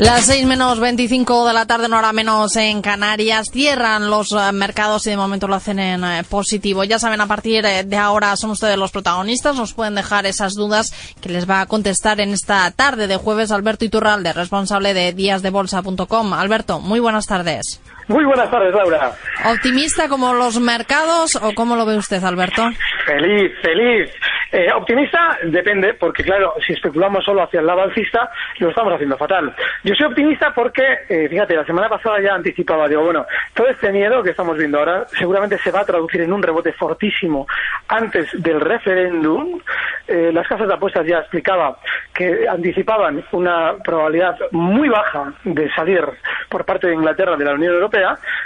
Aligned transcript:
Las 0.00 0.24
6 0.24 0.46
menos 0.46 0.80
25 0.80 1.46
de 1.46 1.52
la 1.52 1.66
tarde, 1.66 1.86
no 1.86 1.98
hora 1.98 2.14
menos 2.14 2.56
en 2.56 2.80
Canarias, 2.80 3.48
cierran 3.52 4.08
los 4.08 4.32
eh, 4.32 4.50
mercados 4.50 5.06
y 5.06 5.10
de 5.10 5.18
momento 5.18 5.46
lo 5.46 5.56
hacen 5.56 5.78
en 5.78 6.02
eh, 6.02 6.24
positivo. 6.26 6.84
Ya 6.84 6.98
saben, 6.98 7.20
a 7.20 7.26
partir 7.26 7.66
eh, 7.66 7.84
de 7.84 7.96
ahora 7.98 8.34
son 8.38 8.48
ustedes 8.48 8.78
los 8.78 8.92
protagonistas, 8.92 9.56
nos 9.56 9.74
pueden 9.74 9.94
dejar 9.94 10.24
esas 10.24 10.54
dudas 10.54 10.94
que 11.20 11.28
les 11.28 11.48
va 11.48 11.60
a 11.60 11.66
contestar 11.66 12.18
en 12.18 12.30
esta 12.30 12.70
tarde 12.70 13.08
de 13.08 13.18
jueves 13.18 13.50
Alberto 13.50 13.84
Iturralde, 13.84 14.32
responsable 14.32 14.94
de 14.94 15.12
díasdebolsa.com. 15.12 16.32
Alberto, 16.32 16.80
muy 16.80 16.98
buenas 16.98 17.26
tardes. 17.26 17.78
Muy 18.10 18.24
buenas 18.24 18.50
tardes, 18.50 18.74
Laura. 18.74 19.12
¿Optimista 19.52 20.08
como 20.08 20.34
los 20.34 20.58
mercados 20.58 21.36
o 21.40 21.54
cómo 21.54 21.76
lo 21.76 21.86
ve 21.86 21.96
usted, 21.96 22.20
Alberto? 22.24 22.68
Feliz, 23.06 23.52
feliz. 23.62 24.10
Eh, 24.52 24.66
optimista 24.74 25.38
depende, 25.44 25.94
porque 25.94 26.24
claro, 26.24 26.54
si 26.66 26.72
especulamos 26.72 27.24
solo 27.24 27.44
hacia 27.44 27.60
el 27.60 27.66
lado 27.66 27.82
alcista, 27.82 28.28
lo 28.58 28.70
estamos 28.70 28.92
haciendo 28.94 29.16
fatal. 29.16 29.54
Yo 29.84 29.94
soy 29.94 30.08
optimista 30.08 30.52
porque, 30.52 30.82
eh, 31.08 31.28
fíjate, 31.28 31.54
la 31.54 31.64
semana 31.64 31.88
pasada 31.88 32.20
ya 32.20 32.34
anticipaba, 32.34 32.88
digo, 32.88 33.04
bueno, 33.04 33.26
todo 33.54 33.68
este 33.68 33.92
miedo 33.92 34.24
que 34.24 34.30
estamos 34.30 34.58
viendo 34.58 34.80
ahora 34.80 35.04
seguramente 35.06 35.56
se 35.58 35.70
va 35.70 35.80
a 35.80 35.84
traducir 35.84 36.22
en 36.22 36.32
un 36.32 36.42
rebote 36.42 36.72
fortísimo 36.72 37.46
antes 37.86 38.28
del 38.42 38.60
referéndum. 38.60 39.60
Eh, 40.08 40.32
las 40.32 40.48
casas 40.48 40.66
de 40.66 40.74
apuestas 40.74 41.06
ya 41.06 41.18
explicaba 41.18 41.78
que 42.12 42.48
anticipaban 42.48 43.22
una 43.30 43.74
probabilidad 43.84 44.36
muy 44.50 44.88
baja 44.88 45.32
de 45.44 45.70
salir 45.70 46.04
por 46.48 46.64
parte 46.64 46.88
de 46.88 46.94
Inglaterra 46.94 47.36
de 47.36 47.44
la 47.44 47.54
Unión 47.54 47.74
Europea, 47.74 47.99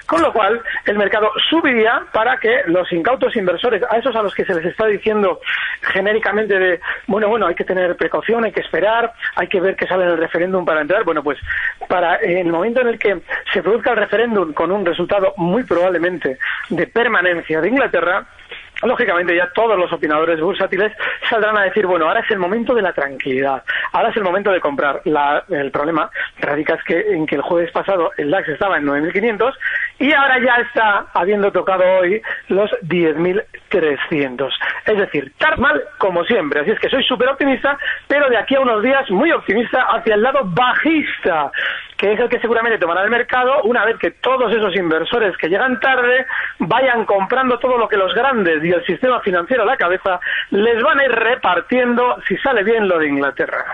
con 0.07 0.23
lo 0.23 0.33
cual 0.33 0.61
el 0.87 0.99
mercado 0.99 1.31
subiría 1.49 2.03
para 2.13 2.37
que 2.39 2.63
los 2.67 2.91
incautos 2.93 3.35
inversores, 3.37 3.83
a 3.91 3.99
esos 3.99 4.15
a 4.15 4.23
los 4.23 4.35
que 4.35 4.45
se 4.45 4.55
les 4.55 4.65
está 4.65 4.87
diciendo 4.87 5.41
genéricamente 5.81 6.59
de, 6.59 6.81
bueno, 7.07 7.29
bueno, 7.29 7.47
hay 7.47 7.55
que 7.55 7.65
tener 7.65 7.97
precaución, 7.97 8.45
hay 8.45 8.53
que 8.53 8.61
esperar, 8.61 9.13
hay 9.37 9.49
que 9.49 9.61
ver 9.61 9.77
qué 9.77 9.87
sale 9.87 10.05
el 10.05 10.19
referéndum 10.19 10.65
para 10.65 10.81
entrar. 10.81 11.05
Bueno, 11.05 11.23
pues 11.23 11.39
para 11.89 12.17
en 12.21 12.39
el 12.39 12.53
momento 12.53 12.81
en 12.81 12.89
el 12.89 12.99
que 12.99 13.21
se 13.53 13.63
produzca 13.63 13.91
el 13.93 13.99
referéndum 13.99 14.53
con 14.53 14.73
un 14.73 14.85
resultado 14.85 15.35
muy 15.37 15.65
probablemente 15.65 16.39
de 16.69 16.87
permanencia 16.87 17.61
de 17.61 17.69
Inglaterra, 17.69 18.27
lógicamente 18.83 19.37
ya 19.37 19.49
todos 19.55 19.79
los 19.79 19.93
opinadores 19.93 20.41
bursátiles 20.41 20.93
saldrán 21.29 21.57
a 21.59 21.63
decir, 21.63 21.87
bueno, 21.87 22.07
ahora 22.07 22.21
es 22.21 22.31
el 22.31 22.39
momento 22.39 22.75
de 22.75 22.83
la 22.83 22.93
tranquilidad, 22.93 23.63
ahora 23.93 24.11
es 24.11 24.17
el 24.17 24.25
momento 24.25 24.51
de 24.51 24.61
comprar. 24.61 25.03
el 25.49 25.71
problema 25.71 26.11
radica 26.39 26.75
es 26.75 26.85
que, 26.85 27.01
en 27.15 27.27
que 27.27 27.37
el 27.37 27.43
jueves 27.43 27.71
pasado 27.73 28.11
el 28.17 28.31
DAX 28.31 28.49
estaba 28.49 28.79
en 28.79 28.85
9.500 28.87 29.53
y 29.99 30.13
ahora 30.13 30.39
ya 30.39 30.57
está 30.57 31.07
habiendo 31.15 31.51
tocado 31.53 31.85
hoy 32.01 32.21
los 32.49 32.71
10.300. 32.83 34.51
Es 34.87 34.99
decir, 34.99 35.33
tan 35.39 35.61
mal 35.61 35.83
como 35.99 36.25
siempre. 36.25 36.61
Así 36.61 36.71
es 36.71 36.81
que 36.81 36.89
soy 36.89 37.05
súper 37.05 37.29
optimista, 37.29 37.79
pero 38.09 38.29
de 38.29 38.37
aquí 38.37 38.55
a 38.55 38.61
unos 38.61 38.83
días 38.83 39.11
muy 39.11 39.31
optimista 39.33 39.83
hacia 39.83 40.15
el 40.15 40.23
lado 40.23 40.41
bajista 40.45 41.51
que 41.97 42.13
es 42.13 42.21
el 42.21 42.29
que 42.29 42.41
seguramente 42.41 42.79
tomará 42.79 43.03
el 43.05 43.11
mercado 43.11 43.63
una 43.65 43.85
vez 43.85 43.97
que 43.99 44.11
todos 44.11 44.53
esos 44.53 44.75
inversores 44.77 45.37
que 45.37 45.49
llegan 45.49 45.79
tarde 45.81 46.27
vayan 46.59 47.05
comprando 47.05 47.59
todo 47.59 47.79
lo 47.79 47.89
que 47.89 47.97
los 47.97 48.15
grandes 48.15 48.63
y 48.65 48.71
el 48.71 48.85
sistema 48.85 49.21
financiero 49.21 49.63
a 49.63 49.67
la 49.67 49.77
cabeza 49.77 50.21
les 50.51 50.83
van 50.83 51.01
a 51.01 51.05
ir 51.05 51.11
repartiendo 51.11 52.17
si 52.27 52.37
sale 52.39 52.63
bien 52.65 52.89
lo 52.89 52.99
de 52.99 53.09
Inglaterra. 53.09 53.65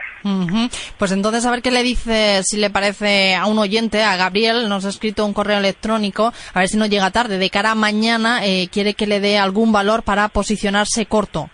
Pues 0.99 1.13
entonces 1.13 1.47
a 1.47 1.51
ver 1.51 1.63
qué 1.63 1.71
le 1.71 1.83
dice, 1.83 2.43
si 2.43 2.59
le 2.59 2.71
parece 2.71 3.35
a 3.35 3.47
un 3.47 3.59
oyente, 3.59 4.03
a 4.03 4.17
Gabriel, 4.17 4.69
nos 4.69 4.85
ha 4.85 4.91
escrito 4.91 5.25
un 5.25 5.33
correo 5.33 5.59
electrónico, 5.59 6.33
a 6.55 6.59
ver 6.59 6.69
si 6.69 6.77
no 6.77 6.87
llega 6.87 7.11
tarde, 7.11 7.39
de 7.39 7.51
cara 7.51 7.73
a 7.73 7.75
mañana 7.75 8.45
eh, 8.45 8.69
quiere 8.71 8.95
que 8.95 9.07
le 9.07 9.21
dé 9.21 9.39
algún 9.39 9.73
valor 9.73 10.03
para 10.03 10.29
posicionarse 10.29 11.07
corto. 11.07 11.51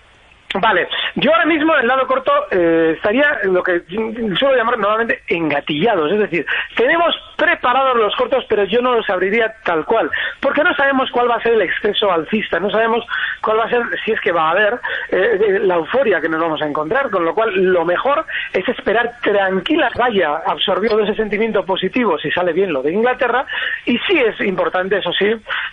Vale, 0.61 0.89
yo 1.17 1.33
ahora 1.33 1.47
mismo 1.47 1.75
en 1.75 1.83
el 1.83 1.87
lado 1.89 2.07
corto 2.07 2.33
eh, 2.51 2.95
estaría 2.97 3.39
lo 3.45 3.63
que 3.63 3.83
suelo 4.39 4.57
llamar 4.57 4.79
normalmente 4.79 5.23
engatillados, 5.29 6.13
es 6.13 6.19
decir, 6.19 6.47
tenemos 6.77 7.15
preparados 7.37 7.97
los 7.97 8.15
cortos, 8.17 8.45
pero 8.49 8.65
yo 8.65 8.81
no 8.81 8.95
los 8.95 9.09
abriría 9.11 9.55
tal 9.65 9.85
cual, 9.85 10.11
porque 10.41 10.65
no 10.65 10.75
sabemos 10.75 11.11
cuál 11.11 11.31
va 11.31 11.37
a 11.37 11.43
ser 11.43 11.55
el 11.55 11.63
exceso 11.63 12.11
alcista, 12.11 12.59
no 12.59 12.71
sabemos 12.71 13.05
cuál 13.43 13.59
va 13.59 13.65
a 13.65 13.71
ser, 13.71 13.83
si 14.05 14.13
es 14.13 14.21
que 14.21 14.33
va 14.33 14.49
a 14.49 14.51
haber, 14.51 14.81
eh, 15.11 15.39
eh, 15.41 15.59
la 15.61 15.77
euforia 15.77 16.21
que 16.21 16.29
nos 16.29 16.41
vamos 16.41 16.63
a 16.63 16.67
encontrar, 16.67 17.11
con 17.11 17.25
lo 17.25 17.35
cual 17.35 17.53
lo 17.55 17.85
mejor 17.85 18.25
es 18.53 18.67
esperar 18.69 19.17
tranquila, 19.23 19.91
vaya 19.97 20.43
absorbiendo 20.47 21.03
ese 21.03 21.15
sentimiento 21.15 21.65
positivo 21.65 22.19
si 22.19 22.31
sale 22.31 22.53
bien 22.53 22.73
lo 22.73 22.83
de 22.83 22.93
Inglaterra, 22.93 23.47
y 23.87 23.99
sí 23.99 24.19
es 24.19 24.39
importante, 24.41 24.99
eso 24.99 25.13
sí, 25.13 25.27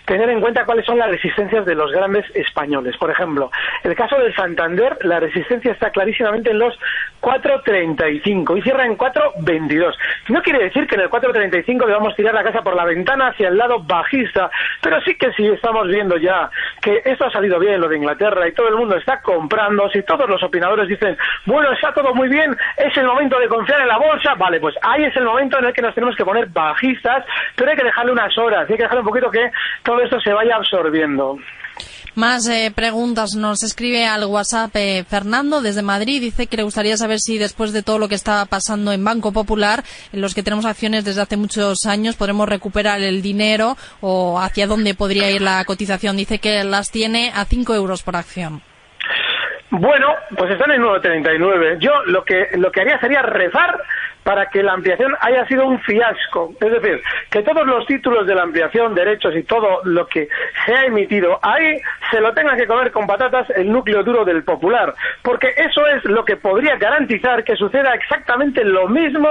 tener 0.06 0.30
en 0.30 0.40
cuenta 0.40 0.64
cuáles 0.64 0.86
son 0.86 0.98
las 0.98 1.10
resistencias 1.10 1.66
de 1.66 1.74
los 1.74 1.90
grandes 1.92 2.24
españoles. 2.34 2.96
Por 2.96 3.10
ejemplo, 3.10 3.50
el 3.82 3.94
caso 3.94 4.16
del 4.18 4.34
Santander, 4.34 4.96
la 5.02 5.20
resistencia 5.20 5.72
está 5.72 5.90
clarísimamente 5.90 6.50
en 6.50 6.60
los 6.60 6.78
4.35 7.24 8.58
y 8.58 8.62
cierra 8.62 8.84
en 8.84 8.98
4.22. 8.98 9.94
No 10.28 10.42
quiere 10.42 10.64
decir 10.64 10.86
que 10.86 10.96
en 10.96 11.00
el 11.00 11.10
4.35 11.10 11.86
debamos 11.86 12.14
tirar 12.14 12.34
la 12.34 12.44
casa 12.44 12.60
por 12.60 12.76
la 12.76 12.84
ventana 12.84 13.28
hacia 13.28 13.48
el 13.48 13.56
lado 13.56 13.82
bajista, 13.82 14.50
pero 14.82 15.00
sí 15.00 15.16
que 15.16 15.32
si 15.32 15.46
estamos 15.46 15.88
viendo 15.88 16.18
ya 16.18 16.50
que 16.82 17.00
esto 17.02 17.24
ha 17.24 17.30
salido 17.30 17.58
bien, 17.58 17.80
lo 17.80 17.88
de 17.88 17.96
Inglaterra, 17.96 18.46
y 18.46 18.52
todo 18.52 18.68
el 18.68 18.76
mundo 18.76 18.96
está 18.96 19.22
comprando, 19.22 19.88
si 19.88 20.02
todos 20.02 20.28
los 20.28 20.42
opinadores 20.42 20.86
dicen, 20.86 21.16
bueno, 21.46 21.72
está 21.72 21.94
todo 21.94 22.14
muy 22.14 22.28
bien, 22.28 22.54
es 22.76 22.94
el 22.98 23.06
momento 23.06 23.38
de 23.38 23.48
confiar 23.48 23.80
en 23.80 23.88
la 23.88 23.96
bolsa, 23.96 24.34
vale, 24.34 24.60
pues 24.60 24.74
ahí 24.82 25.04
es 25.04 25.16
el 25.16 25.24
momento 25.24 25.58
en 25.58 25.64
el 25.64 25.72
que 25.72 25.80
nos 25.80 25.94
tenemos 25.94 26.14
que 26.16 26.26
poner 26.26 26.46
bajistas, 26.48 27.24
pero 27.56 27.70
hay 27.70 27.76
que 27.76 27.84
dejarle 27.84 28.12
unas 28.12 28.36
horas, 28.36 28.68
hay 28.68 28.76
que 28.76 28.82
dejarle 28.82 29.00
un 29.00 29.08
poquito 29.08 29.30
que 29.30 29.50
todo 29.82 30.00
esto 30.00 30.20
se 30.20 30.32
vaya 30.32 30.56
absorbiendo. 30.56 31.38
Más 32.14 32.48
eh, 32.48 32.72
preguntas. 32.74 33.34
Nos 33.36 33.64
escribe 33.64 34.06
al 34.06 34.24
WhatsApp 34.26 34.70
eh, 34.74 35.04
Fernando 35.08 35.60
desde 35.60 35.82
Madrid. 35.82 36.20
Dice 36.20 36.46
que 36.46 36.56
le 36.56 36.62
gustaría 36.62 36.96
saber 36.96 37.18
si 37.18 37.38
después 37.38 37.72
de 37.72 37.82
todo 37.82 37.98
lo 37.98 38.08
que 38.08 38.14
está 38.14 38.44
pasando 38.46 38.92
en 38.92 39.04
Banco 39.04 39.32
Popular, 39.32 39.82
en 40.12 40.20
los 40.20 40.32
que 40.32 40.44
tenemos 40.44 40.64
acciones 40.64 41.04
desde 41.04 41.22
hace 41.22 41.36
muchos 41.36 41.86
años, 41.86 42.14
podremos 42.14 42.48
recuperar 42.48 43.00
el 43.00 43.20
dinero 43.20 43.76
o 44.00 44.38
hacia 44.38 44.68
dónde 44.68 44.94
podría 44.94 45.28
ir 45.30 45.42
la 45.42 45.64
cotización. 45.64 46.16
Dice 46.16 46.38
que 46.38 46.62
las 46.62 46.92
tiene 46.92 47.32
a 47.34 47.44
5 47.46 47.74
euros 47.74 48.04
por 48.04 48.14
acción. 48.14 48.62
Bueno, 49.70 50.06
pues 50.36 50.52
están 50.52 50.70
en 50.70 50.82
1,39. 50.82 51.78
Yo 51.80 51.90
lo 52.06 52.24
que, 52.24 52.46
lo 52.54 52.70
que 52.70 52.80
haría 52.80 53.00
sería 53.00 53.22
rezar 53.22 53.76
para 54.24 54.46
que 54.46 54.62
la 54.62 54.72
ampliación 54.72 55.14
haya 55.20 55.46
sido 55.46 55.66
un 55.66 55.78
fiasco. 55.80 56.54
Es 56.60 56.72
decir, 56.72 57.00
que 57.30 57.42
todos 57.42 57.66
los 57.66 57.86
títulos 57.86 58.26
de 58.26 58.34
la 58.34 58.42
ampliación, 58.42 58.94
derechos 58.94 59.36
y 59.36 59.42
todo 59.42 59.82
lo 59.84 60.06
que 60.06 60.28
se 60.64 60.74
ha 60.74 60.86
emitido 60.86 61.38
ahí 61.42 61.80
se 62.10 62.20
lo 62.20 62.32
tenga 62.32 62.56
que 62.56 62.66
comer 62.66 62.90
con 62.90 63.06
patatas 63.06 63.48
el 63.50 63.70
núcleo 63.70 64.02
duro 64.02 64.24
del 64.24 64.42
popular. 64.42 64.94
Porque 65.22 65.54
eso 65.56 65.86
es 65.86 66.04
lo 66.04 66.24
que 66.24 66.36
podría 66.36 66.76
garantizar 66.76 67.44
que 67.44 67.54
suceda 67.56 67.94
exactamente 67.94 68.64
lo 68.64 68.88
mismo 68.88 69.28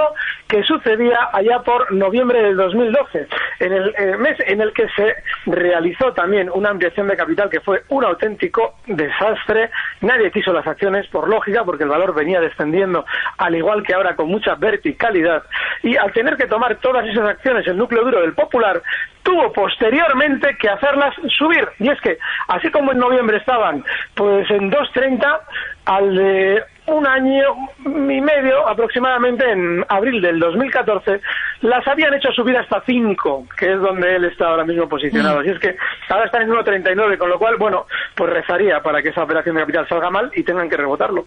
que 0.54 0.62
sucedía 0.62 1.30
allá 1.32 1.58
por 1.64 1.90
noviembre 1.90 2.40
del 2.40 2.56
2012, 2.56 3.26
en 3.58 3.72
el, 3.72 4.18
mes 4.18 4.38
en 4.46 4.60
el 4.60 4.72
que 4.72 4.86
se 4.90 5.16
realizó 5.46 6.12
también 6.12 6.48
una 6.48 6.70
ampliación 6.70 7.08
de 7.08 7.16
capital 7.16 7.50
que 7.50 7.58
fue 7.58 7.82
un 7.88 8.04
auténtico 8.04 8.76
desastre. 8.86 9.70
Nadie 10.02 10.30
quiso 10.30 10.52
las 10.52 10.64
acciones 10.64 11.08
por 11.08 11.28
lógica, 11.28 11.64
porque 11.64 11.82
el 11.82 11.90
valor 11.90 12.14
venía 12.14 12.40
descendiendo, 12.40 13.04
al 13.36 13.56
igual 13.56 13.82
que 13.82 13.94
ahora 13.94 14.14
con 14.14 14.28
mucha 14.28 14.54
verticalidad. 14.54 15.42
Y 15.82 15.96
al 15.96 16.12
tener 16.12 16.36
que 16.36 16.46
tomar 16.46 16.76
todas 16.76 17.04
esas 17.04 17.30
acciones 17.30 17.66
el 17.66 17.76
núcleo 17.76 18.04
duro 18.04 18.20
del 18.20 18.34
Popular, 18.34 18.80
tuvo 19.24 19.52
posteriormente 19.52 20.56
que 20.56 20.68
hacerlas 20.68 21.16
subir. 21.36 21.66
Y 21.80 21.88
es 21.88 22.00
que, 22.00 22.16
así 22.46 22.70
como 22.70 22.92
en 22.92 22.98
noviembre 22.98 23.38
estaban 23.38 23.84
pues 24.14 24.48
en 24.52 24.70
2.30, 24.70 25.40
al 25.86 26.14
de 26.14 26.62
un 26.86 27.06
año 27.06 27.54
y 27.86 28.20
medio 28.20 28.68
aproximadamente 28.68 29.50
en 29.50 29.84
abril 29.88 30.20
del 30.20 30.38
2014 30.38 31.20
las 31.62 31.86
habían 31.88 32.12
hecho 32.14 32.30
subir 32.32 32.56
hasta 32.56 32.82
5 32.84 33.46
que 33.56 33.72
es 33.72 33.80
donde 33.80 34.16
él 34.16 34.24
está 34.24 34.48
ahora 34.48 34.64
mismo 34.64 34.88
posicionado. 34.88 35.40
Así 35.40 35.50
es 35.50 35.58
que 35.58 35.76
ahora 36.08 36.26
están 36.26 36.42
en 36.42 36.50
1.39 36.50 37.16
con 37.16 37.30
lo 37.30 37.38
cual 37.38 37.56
bueno 37.56 37.86
pues 38.14 38.30
rezaría 38.30 38.82
para 38.82 39.02
que 39.02 39.08
esa 39.08 39.22
operación 39.22 39.54
de 39.54 39.62
capital 39.62 39.88
salga 39.88 40.10
mal 40.10 40.30
y 40.34 40.42
tengan 40.42 40.68
que 40.68 40.76
rebotarlo 40.76 41.26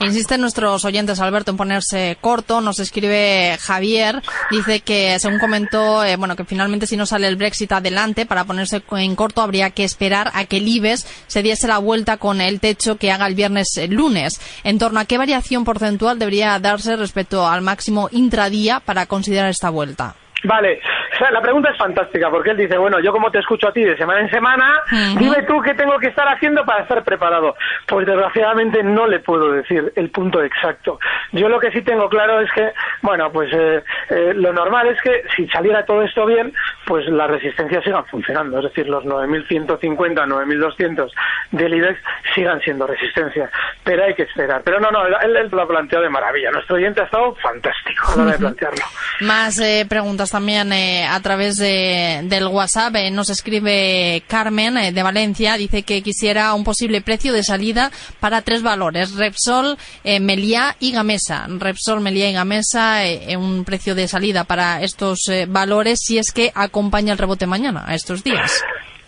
Insisten 0.00 0.40
nuestros 0.40 0.84
oyentes, 0.84 1.20
Alberto, 1.20 1.50
en 1.50 1.56
ponerse 1.56 2.16
corto. 2.20 2.60
Nos 2.60 2.78
escribe 2.78 3.56
Javier, 3.60 4.22
dice 4.50 4.80
que, 4.80 5.18
según 5.18 5.38
comentó, 5.38 6.04
eh, 6.04 6.16
bueno, 6.16 6.36
que 6.36 6.44
finalmente 6.44 6.86
si 6.86 6.96
no 6.96 7.06
sale 7.06 7.26
el 7.26 7.36
Brexit 7.36 7.72
adelante, 7.72 8.26
para 8.26 8.44
ponerse 8.44 8.82
en 8.92 9.16
corto 9.16 9.42
habría 9.42 9.70
que 9.70 9.84
esperar 9.84 10.30
a 10.34 10.44
que 10.44 10.58
el 10.58 10.68
IBEX 10.68 11.06
se 11.26 11.42
diese 11.42 11.68
la 11.68 11.78
vuelta 11.78 12.16
con 12.16 12.40
el 12.40 12.60
techo 12.60 12.96
que 12.96 13.10
haga 13.10 13.26
el 13.26 13.34
viernes 13.34 13.68
lunes. 13.88 14.40
En 14.64 14.78
torno 14.78 15.00
a 15.00 15.04
qué 15.04 15.18
variación 15.18 15.64
porcentual 15.64 16.18
debería 16.18 16.58
darse 16.58 16.96
respecto 16.96 17.46
al 17.46 17.62
máximo 17.62 18.08
intradía 18.12 18.80
para 18.80 19.06
considerar 19.06 19.50
esta 19.50 19.70
vuelta. 19.70 20.14
Vale, 20.44 20.80
la 21.30 21.40
pregunta 21.40 21.70
es 21.70 21.76
fantástica 21.76 22.30
porque 22.30 22.50
él 22.50 22.56
dice, 22.56 22.78
bueno, 22.78 23.00
yo 23.00 23.12
como 23.12 23.30
te 23.30 23.38
escucho 23.38 23.68
a 23.68 23.72
ti 23.72 23.82
de 23.82 23.96
semana 23.96 24.20
en 24.20 24.30
semana, 24.30 24.80
dime 25.18 25.42
tú 25.42 25.60
qué 25.60 25.74
tengo 25.74 25.98
que 25.98 26.08
estar 26.08 26.26
haciendo 26.28 26.64
para 26.64 26.82
estar 26.82 27.02
preparado. 27.04 27.54
Pues 27.86 28.06
desgraciadamente 28.06 28.82
no 28.82 29.06
le 29.06 29.20
puedo 29.20 29.52
decir 29.52 29.92
el 29.96 30.10
punto 30.10 30.42
exacto. 30.42 30.98
Yo 31.32 31.48
lo 31.48 31.60
que 31.60 31.70
sí 31.70 31.82
tengo 31.82 32.08
claro 32.08 32.40
es 32.40 32.50
que, 32.52 32.72
bueno, 33.02 33.30
pues 33.32 33.50
eh, 33.52 33.82
eh, 34.08 34.32
lo 34.34 34.52
normal 34.52 34.88
es 34.88 35.00
que 35.02 35.22
si 35.36 35.46
saliera 35.48 35.84
todo 35.84 36.02
esto 36.02 36.26
bien, 36.26 36.52
pues 36.86 37.06
las 37.06 37.30
resistencias 37.30 37.84
sigan 37.84 38.04
funcionando. 38.06 38.58
Es 38.58 38.64
decir, 38.64 38.88
los 38.88 39.04
9.150, 39.04 39.78
9.200 39.78 41.10
del 41.52 41.74
IBEX 41.74 42.00
sigan 42.34 42.60
siendo 42.60 42.86
resistencia. 42.86 43.50
Pero 43.84 44.04
hay 44.04 44.14
que 44.14 44.22
esperar. 44.22 44.62
Pero 44.64 44.80
no, 44.80 44.90
no, 44.90 45.06
él, 45.06 45.48
lo 45.50 45.62
ha 45.62 45.68
planteado 45.68 46.04
de 46.04 46.10
maravilla. 46.10 46.50
Nuestro 46.50 46.76
oyente 46.76 47.00
ha 47.00 47.04
estado 47.04 47.34
fantástico 47.36 48.12
a 48.12 48.16
la 48.16 48.22
hora 48.22 48.32
de 48.32 48.38
plantearlo. 48.40 48.84
Más 49.20 49.58
eh, 49.60 49.86
preguntas 49.88 50.30
también 50.30 50.72
a 51.10 51.20
través 51.20 51.56
de, 51.56 52.20
del 52.24 52.46
WhatsApp. 52.46 52.94
Eh, 52.96 53.10
nos 53.10 53.30
escribe 53.30 54.22
Carmen 54.26 54.76
eh, 54.76 54.92
de 54.92 55.02
Valencia. 55.02 55.56
Dice 55.56 55.82
que 55.82 56.02
quisiera 56.02 56.54
un 56.54 56.64
posible 56.64 57.00
precio 57.00 57.32
de 57.32 57.42
salida 57.42 57.90
para 58.20 58.42
tres 58.42 58.62
valores. 58.62 59.16
Repsol, 59.16 59.76
eh, 60.04 60.20
Meliá 60.20 60.76
y 60.80 60.92
Gamesa. 60.92 61.46
Repsol, 61.48 62.00
Meliá 62.00 62.30
y 62.30 62.32
Gamesa, 62.32 63.02
un 63.38 63.64
precio 63.64 63.94
de 63.94 64.08
salida 64.08 64.44
para 64.44 64.82
estos 64.82 65.30
valores 65.48 66.00
si 66.02 66.18
es 66.18 66.32
que 66.32 66.52
acompaña 66.54 67.12
el 67.12 67.18
rebote 67.18 67.46
mañana, 67.46 67.84
a 67.86 67.94
estos 67.94 68.22
días. 68.22 68.62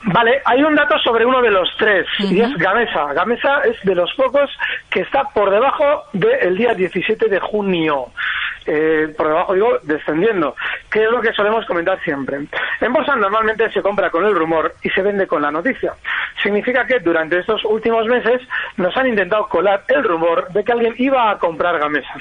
Vale, 0.05 0.43
hay 0.45 0.63
un 0.63 0.75
dato 0.75 0.99
sobre 0.99 1.25
uno 1.25 1.41
de 1.41 1.51
los 1.51 1.69
tres, 1.79 2.07
y 2.19 2.41
es 2.41 2.53
Gamesa. 2.57 3.13
Gamesa 3.15 3.61
es 3.65 3.77
de 3.85 3.95
los 3.95 4.13
pocos 4.15 4.51
que 4.91 5.01
está 5.01 5.23
por 5.33 5.51
debajo 5.51 6.05
del 6.13 6.57
día 6.57 6.75
17 6.75 7.29
de 7.29 7.39
junio. 7.39 8.09
Eh, 8.67 9.13
por 9.17 9.29
debajo 9.29 9.55
digo 9.55 9.79
descendiendo, 9.83 10.55
que 10.91 11.05
es 11.05 11.11
lo 11.11 11.21
que 11.21 11.33
solemos 11.33 11.67
comentar 11.67 12.01
siempre. 12.03 12.47
En 12.81 12.93
bolsa 12.93 13.17
normalmente 13.17 13.71
se 13.71 13.83
compra 13.83 14.11
con 14.11 14.25
el 14.25 14.35
rumor 14.35 14.75
y 14.83 14.91
se 14.91 15.03
vende 15.03 15.27
con 15.27 15.43
la 15.43 15.51
noticia. 15.51 15.95
Significa 16.43 16.87
que 16.87 17.01
durante 17.01 17.39
estos 17.39 17.65
últimos 17.65 18.07
meses 18.07 18.41
nos 18.77 18.97
han 18.97 19.09
intentado 19.09 19.49
colar 19.49 19.85
el 19.89 20.05
rumor 20.05 20.49
de 20.53 20.65
que 20.65 20.73
alguien 20.73 20.95
iba 20.99 21.31
a 21.31 21.39
comprar 21.39 21.79
Gamesa. 21.79 22.15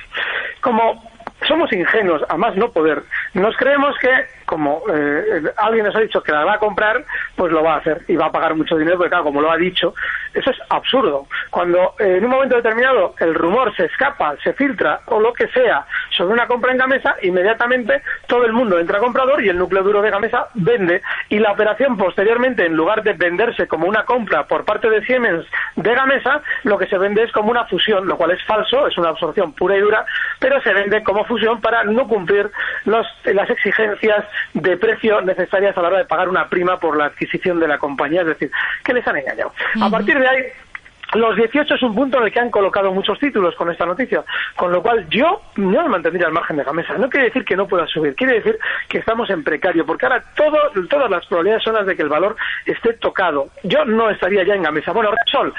Como 0.62 1.12
somos 1.48 1.72
ingenuos, 1.74 2.22
a 2.30 2.38
más 2.38 2.56
no 2.56 2.72
poder, 2.72 3.02
nos 3.34 3.56
creemos 3.58 3.98
que 4.00 4.10
como 4.46 4.84
eh, 4.94 5.44
alguien 5.58 5.86
nos 5.86 5.96
ha 5.96 6.02
dicho 6.02 6.22
que 6.22 6.32
la 6.32 6.44
va 6.44 6.56
a 6.56 6.60
comprar, 6.60 7.06
pues 7.36 7.52
lo 7.52 7.64
va 7.64 7.76
a 7.76 7.78
hacer 7.78 8.02
y 8.08 8.16
va 8.16 8.26
a 8.26 8.32
pagar 8.32 8.54
mucho 8.54 8.76
dinero, 8.76 8.98
porque 8.98 9.10
claro, 9.10 9.24
como 9.24 9.42
lo 9.42 9.50
ha 9.50 9.58
dicho, 9.58 9.94
eso 10.34 10.52
es 10.52 10.58
absurdo. 10.70 11.28
Cuando 11.50 11.96
eh, 12.00 12.18
en 12.18 12.26
un 12.26 12.32
momento 12.32 12.56
determinado 12.56 13.16
el 13.20 13.34
rumor 13.34 13.76
se 13.76 13.86
escapa, 13.86 14.36
se 14.44 14.54
filtra 14.54 15.02
o 15.08 15.20
lo 15.20 15.34
que 15.34 15.48
sea 15.50 15.86
sobre 16.16 16.34
una 16.34 16.48
compra 16.48 16.72
en 16.72 16.78
Gamesa, 16.78 17.16
inmediatamente 17.22 18.02
todo 18.28 18.46
el 18.46 18.54
mundo 18.54 18.80
entra 18.80 19.00
comprador 19.00 19.44
y 19.44 19.50
el 19.50 19.58
núcleo 19.58 19.84
duro 19.84 20.02
de 20.02 20.10
Gamesa 20.10 20.48
vende 20.54 21.02
y 21.30 21.40
la 21.40 21.52
operación 21.52 21.98
posteriormente, 21.98 22.66
en 22.66 22.76
lugar 22.76 23.04
de 23.04 23.14
venderse 23.14 23.68
como 23.68 23.88
una 23.88 24.04
compra 24.06 24.46
por 24.46 24.66
parte 24.66 24.90
de 24.90 25.04
Siemens 25.06 25.46
de 25.76 25.94
Gamesa, 25.94 26.42
lo 26.64 26.78
que 26.78 26.88
se 26.88 26.98
vende 26.98 27.24
es 27.24 27.32
como 27.32 27.52
una 27.52 27.66
fusión, 27.66 28.08
lo 28.08 28.18
cual 28.18 28.32
es 28.32 28.44
falso, 28.46 28.88
es 28.88 28.98
una 28.98 29.10
absorción 29.10 29.54
pura 29.54 29.78
y 29.78 29.82
dura, 29.82 30.06
pero 30.40 30.62
se 30.62 30.74
vende 30.74 31.04
como 31.04 31.26
fusión 31.26 31.62
para 31.62 31.84
no 31.84 32.08
cumplir 32.08 32.50
los, 32.86 33.06
las 33.26 33.50
exigencias 33.50 34.26
de 34.54 34.78
precio 34.78 35.22
necesarias 35.22 35.78
a 35.78 35.82
la 35.82 35.88
hora 35.90 35.98
de 36.00 36.06
pagar 36.06 36.30
una 36.30 36.50
prima 36.50 36.80
por 36.80 36.98
la 36.98 37.06
adquisición 37.06 37.60
de 37.60 37.68
la 37.68 37.78
compañía, 37.78 38.22
es 38.22 38.28
decir, 38.28 38.52
que 38.84 38.94
les 38.94 39.08
han 39.08 39.18
engañado. 39.18 39.54
A 39.82 39.90
partir 39.90 40.21
de 40.22 40.54
los 41.14 41.36
18 41.36 41.76
es 41.76 41.84
un 41.84 41.94
punto 41.94 42.18
en 42.18 42.26
el 42.26 42.32
que 42.32 42.40
han 42.40 42.50
colocado 42.50 42.94
muchos 42.94 43.20
títulos 43.20 43.54
con 43.56 43.70
esta 43.70 43.86
noticia, 43.86 44.24
con 44.56 44.72
lo 44.72 44.82
cual 44.82 45.08
yo 45.10 45.42
no 45.58 45.84
me 45.84 45.90
mantendría 45.90 46.28
al 46.28 46.32
margen 46.32 46.56
de 46.56 46.64
Gamesa. 46.64 46.98
No 46.98 47.10
quiere 47.10 47.26
decir 47.28 47.44
que 47.44 47.58
no 47.58 47.68
pueda 47.68 47.86
subir, 47.88 48.16
quiere 48.16 48.36
decir 48.36 48.58
que 48.88 49.00
estamos 49.00 49.30
en 49.30 49.44
precario, 49.44 49.86
porque 49.86 50.06
ahora 50.06 50.24
todo, 50.36 50.58
todas 50.90 51.10
las 51.12 51.26
probabilidades 51.26 51.64
son 51.64 51.76
las 51.76 51.86
de 51.86 51.98
que 51.98 52.04
el 52.04 52.10
valor 52.10 52.38
esté 52.66 52.94
tocado. 52.94 53.50
Yo 53.64 53.84
no 53.84 54.10
estaría 54.10 54.46
ya 54.46 54.56
en 54.56 54.64
Gamesa. 54.64 54.94
Bueno, 54.94 55.12
Repsol, 55.12 55.54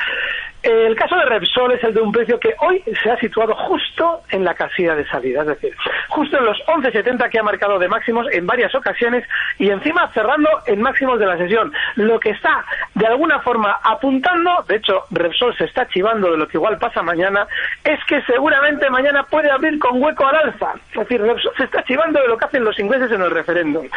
el 0.63 0.95
caso 0.95 1.17
de 1.17 1.25
Repsol 1.25 1.73
es 1.73 1.83
el 1.83 1.95
de 1.95 2.01
un 2.01 2.13
precio 2.13 2.39
que 2.39 2.55
hoy 2.61 2.83
se 3.03 3.11
ha 3.11 3.19
situado 3.19 3.55
justo 3.55 4.23
en 4.31 4.45
la 4.45 4.55
casilla 4.55 4.95
de 4.95 5.07
salida, 5.09 5.41
es 5.41 5.49
decir, 5.49 5.75
justo 6.09 6.39
en 6.39 6.45
los 6.45 6.59
11.70 6.67 7.29
que 7.31 7.39
ha 7.39 7.43
marcado 7.43 7.79
de 7.79 7.89
máximos 7.89 8.27
en 8.31 8.47
varias 8.47 8.75
ocasiones 8.75 9.25
y 9.59 9.71
encima 9.71 10.09
cerrando 10.13 10.49
en 10.67 10.81
máximos 10.81 11.19
de 11.19 11.27
la 11.27 11.37
sesión. 11.37 11.73
Lo 11.97 12.21
que 12.21 12.31
está 12.31 12.65
de 12.95 13.07
alguna 13.07 13.41
forma 13.41 13.81
apuntando, 13.83 14.65
de 14.69 14.77
hecho 14.77 15.05
Repsol 15.11 15.57
se 15.57 15.65
está 15.65 15.89
chivando 15.89 16.31
de 16.31 16.37
lo 16.37 16.47
que 16.47 16.59
igual 16.59 16.79
pasa 16.79 17.03
mañana, 17.03 17.47
es 17.83 17.99
que 18.05 18.23
seguramente 18.23 18.89
mañana 18.91 19.25
puede 19.25 19.51
abrir 19.51 19.79
con 19.79 20.03
hueco 20.03 20.27
al 20.27 20.37
alza. 20.37 20.75
Es 20.93 21.01
decir, 21.01 21.21
Repsol 21.21 21.53
se 21.57 21.65
está 21.65 21.83
chivando 21.85 22.21
de 22.21 22.29
lo 22.29 22.37
que 22.37 22.45
hacen 22.45 22.65
los 22.65 22.79
ingleses 22.79 23.11
en 23.11 23.23
el 23.23 23.31
referéndum. 23.31 23.89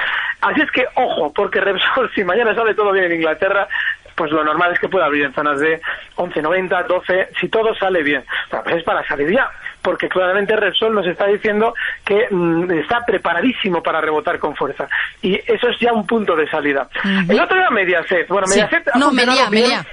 Así 0.42 0.62
es 0.62 0.72
que 0.72 0.86
ojo, 0.96 1.32
porque 1.34 1.62
Repsol 1.62 2.12
si 2.16 2.24
mañana 2.24 2.56
sale 2.56 2.74
todo 2.74 2.92
bien 2.92 3.06
en 3.06 3.14
Inglaterra, 3.14 3.68
pues 4.16 4.32
lo 4.32 4.44
normal 4.44 4.72
es 4.74 4.80
que 4.80 4.88
pueda 4.90 5.06
abrir 5.06 5.26
en 5.26 5.34
zonas 5.34 5.60
de 5.60 5.82
11.90, 6.16 6.88
12, 6.88 7.30
si 7.40 7.50
todo 7.50 7.76
sale 7.76 8.02
bien. 8.02 8.24
pues 8.64 8.78
es 8.78 8.84
para 8.84 9.06
salir 9.08 9.32
ya, 9.32 9.50
porque 9.82 10.08
claramente 10.08 10.56
Repsol 10.56 10.94
nos 10.94 11.06
está 11.06 11.28
diciendo 11.28 11.74
que 12.04 12.28
mm, 12.32 12.72
está 12.80 13.00
preparadísimo 13.06 13.84
para 13.84 14.02
rebotar 14.02 14.40
con 14.40 14.56
fuerza. 14.56 14.88
Y 15.22 15.36
eso 15.36 15.68
es 15.70 15.80
ya 15.80 15.94
un 15.94 16.08
punto 16.08 16.36
de 16.36 16.50
salida. 16.50 16.88
El 17.30 17.40
otro 17.40 17.58
día 17.58 17.70
Mediaset. 17.70 18.28
Bueno, 18.28 18.48
Mediaset 18.48 18.84
No, 18.96 19.12
Melia, 19.12 19.50
Melia. 19.50 19.86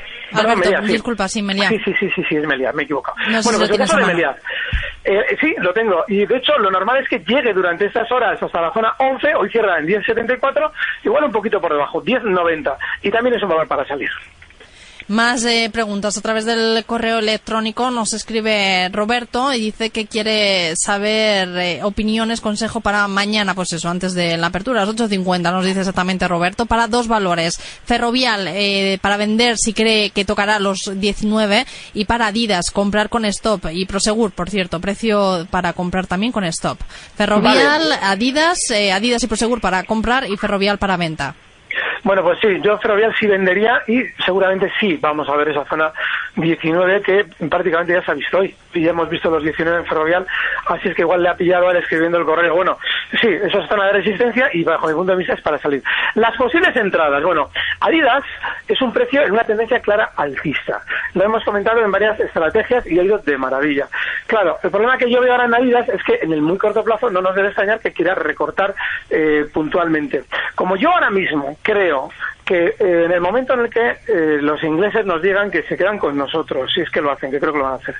disculpa, 0.83 1.29
sí, 1.29 1.43
Melia. 1.43 1.69
Sí, 1.69 1.79
sí, 1.85 1.93
sí, 2.01 2.09
sí, 2.15 2.23
sí, 2.29 2.37
es 2.37 2.47
Melia, 2.47 2.73
me 2.73 2.83
he 2.83 2.85
equivocado. 2.85 3.17
bueno, 3.45 3.59
pues 3.59 3.71
el 3.71 3.79
caso 3.79 3.97
de 3.99 4.07
Melia. 4.07 4.37
Eh, 5.05 5.37
sí, 5.41 5.55
lo 5.59 5.73
tengo. 5.73 6.05
Y 6.09 6.27
de 6.27 6.37
hecho, 6.37 6.57
lo 6.59 6.71
normal 6.71 6.99
es 6.99 7.09
que 7.09 7.19
llegue 7.21 7.53
durante 7.53 7.87
estas 7.87 8.11
horas 8.13 8.41
hasta 8.43 8.61
la 8.61 8.73
zona 8.73 8.95
11. 8.99 9.35
Hoy 9.35 9.51
cierra 9.51 9.79
en 9.79 9.87
10.74, 9.87 10.71
igual 11.05 11.25
un 11.25 11.33
poquito 11.33 11.61
por 11.61 11.73
debajo, 11.73 12.03
10.90. 12.03 12.77
Y 13.03 13.11
también 13.11 13.35
es 13.37 13.43
un 13.43 13.49
valor 13.49 13.67
para 13.67 13.87
salir. 13.87 14.11
Más 15.09 15.45
eh, 15.45 15.71
preguntas 15.73 16.17
a 16.17 16.21
través 16.21 16.45
del 16.45 16.85
correo 16.87 17.19
electrónico 17.19 17.91
nos 17.91 18.13
escribe 18.13 18.89
Roberto 18.91 19.53
y 19.53 19.61
dice 19.61 19.91
que 19.91 20.07
quiere 20.07 20.75
saber 20.77 21.49
eh, 21.59 21.81
opiniones, 21.83 22.41
consejo 22.41 22.81
para 22.81 23.07
mañana, 23.09 23.55
pues 23.55 23.73
eso, 23.73 23.89
antes 23.89 24.15
de 24.15 24.37
la 24.37 24.49
apertura, 24.49 24.85
las 24.85 24.95
8.50, 24.95 25.53
nos 25.53 25.65
dice 25.65 25.81
exactamente 25.81 26.29
Roberto, 26.29 26.67
para 26.67 26.89
dos 26.89 27.09
valores. 27.09 27.59
Ferrovial, 27.85 28.49
eh, 28.49 28.99
para 29.01 29.17
vender 29.17 29.59
si 29.59 29.73
cree 29.73 30.11
que 30.11 30.25
tocará 30.25 30.59
los 30.59 30.91
19 30.95 31.67
y 31.95 32.05
para 32.05 32.29
Adidas, 32.29 32.71
comprar 32.71 33.09
con 33.09 33.25
stop 33.25 33.67
y 33.73 33.87
Prosegur, 33.87 34.33
por 34.33 34.51
cierto, 34.51 34.81
precio 34.81 35.47
para 35.51 35.73
comprar 35.73 36.07
también 36.07 36.33
con 36.33 36.45
stop. 36.45 36.79
Ferrovial, 37.17 37.93
Adidas, 38.03 38.59
Adidas 38.71 39.23
y 39.23 39.27
Prosegur 39.27 39.61
para 39.61 39.83
comprar 39.85 40.31
y 40.31 40.37
Ferrovial 40.37 40.79
para 40.79 40.97
venta. 40.97 41.35
Bueno, 42.05 42.23
pues 42.23 42.39
sí, 42.41 42.61
yo 42.63 42.79
Ferrovial 42.79 43.15
sí 43.19 43.27
vendería 43.27 43.83
y 43.87 44.03
seguramente 44.25 44.71
sí 44.81 44.99
vamos 45.01 45.29
a 45.29 45.37
ver 45.37 45.49
esa 45.49 45.65
zona 45.67 45.93
19 46.37 47.03
que 47.03 47.25
prácticamente 47.49 47.93
ya 47.93 48.03
se 48.03 48.11
ha 48.11 48.15
visto 48.15 48.39
hoy 48.39 48.55
y 48.75 48.83
ya 48.83 48.91
hemos 48.91 49.09
visto 49.09 49.31
los 49.31 49.43
19 49.43 49.79
en 49.79 49.87
Ferrovial, 49.87 50.27
así 50.67 50.89
es 50.89 50.95
que 50.95 51.03
igual 51.03 51.23
le 51.23 51.29
ha 51.29 51.37
pillado 51.37 51.69
al 51.69 51.77
escribiendo 51.77 52.19
el 52.19 52.25
correo. 52.25 52.55
Bueno, 52.55 52.79
sí, 53.21 53.29
esa 53.29 53.59
es 53.59 53.69
zona 53.69 53.87
de 53.87 53.93
resistencia 53.93 54.49
y 54.53 54.65
bajo 54.65 54.89
mi 54.89 54.95
punto 54.95 55.13
de 55.13 55.19
vista 55.19 55.35
es 55.35 55.41
para 55.41 55.59
salir. 55.59 55.83
Las 56.15 56.37
posibles 56.37 56.75
entradas, 56.77 57.23
bueno, 57.23 57.51
Adidas 57.81 58.25
es 58.69 58.81
un 58.81 58.93
precio 58.93 59.23
en 59.23 59.33
una 59.33 59.45
tendencia 59.45 59.81
clara 59.81 60.13
alcista. 60.17 60.83
Lo 61.15 61.25
hemos 61.25 61.45
comentado 61.45 61.85
en 61.85 61.91
varias 61.91 62.19
estrategias 62.21 62.87
y 62.87 62.99
ha 62.99 63.03
ido 63.03 63.19
de 63.19 63.39
maravilla. 63.39 63.89
Claro, 64.27 64.59
el 64.63 64.71
problema 64.71 64.99
que 64.99 65.11
yo 65.11 65.21
veo 65.21 65.33
ahora 65.33 65.45
en 65.45 65.55
Adidas 65.55 65.89
es 65.89 66.03
que 66.05 66.19
en 66.23 66.33
el 66.33 66.43
muy 66.43 66.59
corto 66.59 66.85
plazo 66.85 67.11
no 67.11 67.21
nos 67.21 67.35
debe 67.35 67.49
extrañar 67.49 67.81
que 67.81 67.93
quiera 67.93 68.15
recortar 68.15 68.75
eh, 69.11 69.47
puntualmente. 69.53 70.25
Como 70.55 70.77
yo 70.77 70.91
ahora 70.91 71.11
mismo 71.11 71.57
creo 71.63 72.11
que 72.45 72.75
eh, 72.79 73.05
en 73.05 73.13
el 73.13 73.21
momento 73.21 73.55
en 73.55 73.61
el 73.61 73.71
que 73.71 73.97
eh, 74.09 74.39
los 74.41 74.63
ingleses 74.65 75.07
nos 75.07 75.23
digan 75.23 75.51
que 75.51 75.63
se 75.63 75.77
quedan 75.77 75.99
con 75.99 76.17
nosotros, 76.17 76.73
si 76.73 76.81
es 76.81 76.91
que 76.91 77.01
lo 77.01 77.11
hacen, 77.11 77.31
que 77.31 77.39
creo 77.39 77.53
que 77.53 77.59
lo 77.59 77.65
van 77.65 77.75
a 77.75 77.77
hacer, 77.77 77.95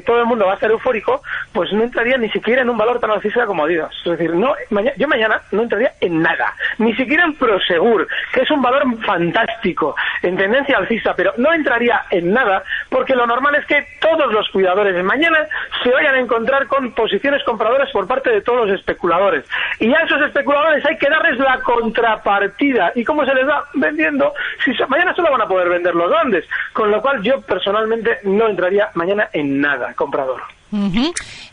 todo 0.00 0.20
el 0.20 0.26
mundo 0.26 0.46
va 0.46 0.52
a 0.52 0.54
estar 0.54 0.70
eufórico, 0.70 1.22
pues 1.52 1.72
no 1.72 1.82
entraría 1.82 2.16
ni 2.16 2.30
siquiera 2.30 2.62
en 2.62 2.70
un 2.70 2.76
valor 2.76 3.00
tan 3.00 3.10
alcista 3.10 3.46
como 3.46 3.64
Adidas. 3.64 3.94
Es 4.04 4.12
decir, 4.12 4.34
no, 4.34 4.54
yo 4.96 5.08
mañana 5.08 5.42
no 5.52 5.62
entraría 5.62 5.92
en 6.00 6.20
nada, 6.22 6.54
ni 6.78 6.94
siquiera 6.94 7.24
en 7.24 7.34
Prosegur, 7.34 8.08
que 8.32 8.42
es 8.42 8.50
un 8.50 8.62
valor 8.62 8.84
fantástico, 9.04 9.94
en 10.22 10.36
tendencia 10.36 10.78
alcista, 10.78 11.14
pero 11.14 11.32
no 11.36 11.52
entraría 11.52 12.04
en 12.10 12.32
nada 12.32 12.62
porque 12.88 13.14
lo 13.14 13.26
normal 13.26 13.54
es 13.56 13.66
que 13.66 13.86
todos 14.00 14.32
los 14.32 14.48
cuidadores 14.50 14.94
de 14.94 15.02
mañana 15.02 15.46
se 15.82 15.90
vayan 15.90 16.14
a 16.14 16.20
encontrar 16.20 16.66
con 16.66 16.92
posiciones 16.92 17.42
compradoras 17.44 17.90
por 17.90 18.06
parte 18.06 18.30
de 18.30 18.40
todos 18.40 18.66
los 18.66 18.78
especuladores. 18.78 19.44
Y 19.80 19.92
a 19.92 20.00
esos 20.00 20.20
especuladores 20.22 20.84
hay 20.84 20.96
que 20.98 21.08
darles 21.08 21.38
la 21.38 21.60
contrapartida. 21.60 22.92
¿Y 22.94 23.04
cómo 23.04 23.24
se 23.24 23.34
les 23.34 23.48
va? 23.48 23.64
Vendiendo. 23.74 24.32
Si 24.64 24.72
mañana 24.88 25.14
solo 25.14 25.30
van 25.30 25.42
a 25.42 25.48
poder 25.48 25.68
vender 25.68 25.94
los 25.94 26.10
grandes. 26.10 26.44
Con 26.72 26.90
lo 26.90 27.00
cual 27.00 27.22
yo 27.22 27.40
personalmente 27.42 28.18
no 28.24 28.48
entraría 28.48 28.90
mañana 28.94 29.28
en 29.32 29.60
nada, 29.60 29.83
comprador. 29.94 30.40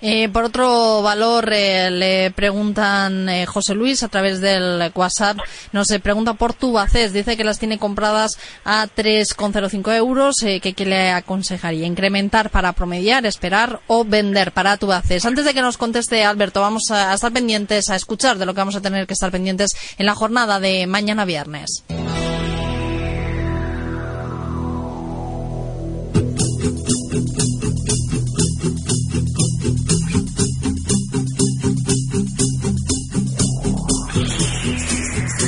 Eh, 0.01 0.29
por 0.29 0.45
otro 0.45 1.01
valor, 1.03 1.51
eh, 1.53 1.91
le 1.91 2.31
preguntan 2.31 3.29
eh, 3.29 3.45
José 3.45 3.75
Luis 3.75 4.01
a 4.01 4.07
través 4.07 4.41
del 4.41 4.91
WhatsApp, 4.95 5.37
nos 5.71 5.89
pregunta 6.01 6.33
por 6.33 6.53
Tubacés, 6.53 7.13
dice 7.13 7.37
que 7.37 7.43
las 7.43 7.59
tiene 7.59 7.77
compradas 7.77 8.39
a 8.65 8.87
3,05 8.87 9.95
euros, 9.95 10.37
que 10.39 10.73
¿qué 10.73 10.85
le 10.85 11.11
aconsejaría? 11.11 11.85
¿Incrementar 11.85 12.49
para 12.49 12.73
promediar, 12.73 13.25
esperar 13.25 13.81
o 13.87 14.03
vender 14.03 14.53
para 14.53 14.77
Tubacés? 14.77 15.25
Antes 15.25 15.45
de 15.45 15.53
que 15.53 15.61
nos 15.61 15.77
conteste 15.77 16.23
Alberto, 16.23 16.61
vamos 16.61 16.89
a 16.89 17.13
estar 17.13 17.31
pendientes, 17.31 17.89
a 17.89 17.95
escuchar 17.95 18.37
de 18.39 18.45
lo 18.47 18.53
que 18.53 18.61
vamos 18.61 18.75
a 18.75 18.81
tener 18.81 19.05
que 19.05 19.13
estar 19.13 19.31
pendientes 19.31 19.71
en 19.99 20.07
la 20.07 20.15
jornada 20.15 20.59
de 20.59 20.87
mañana 20.87 21.25
viernes. 21.25 21.83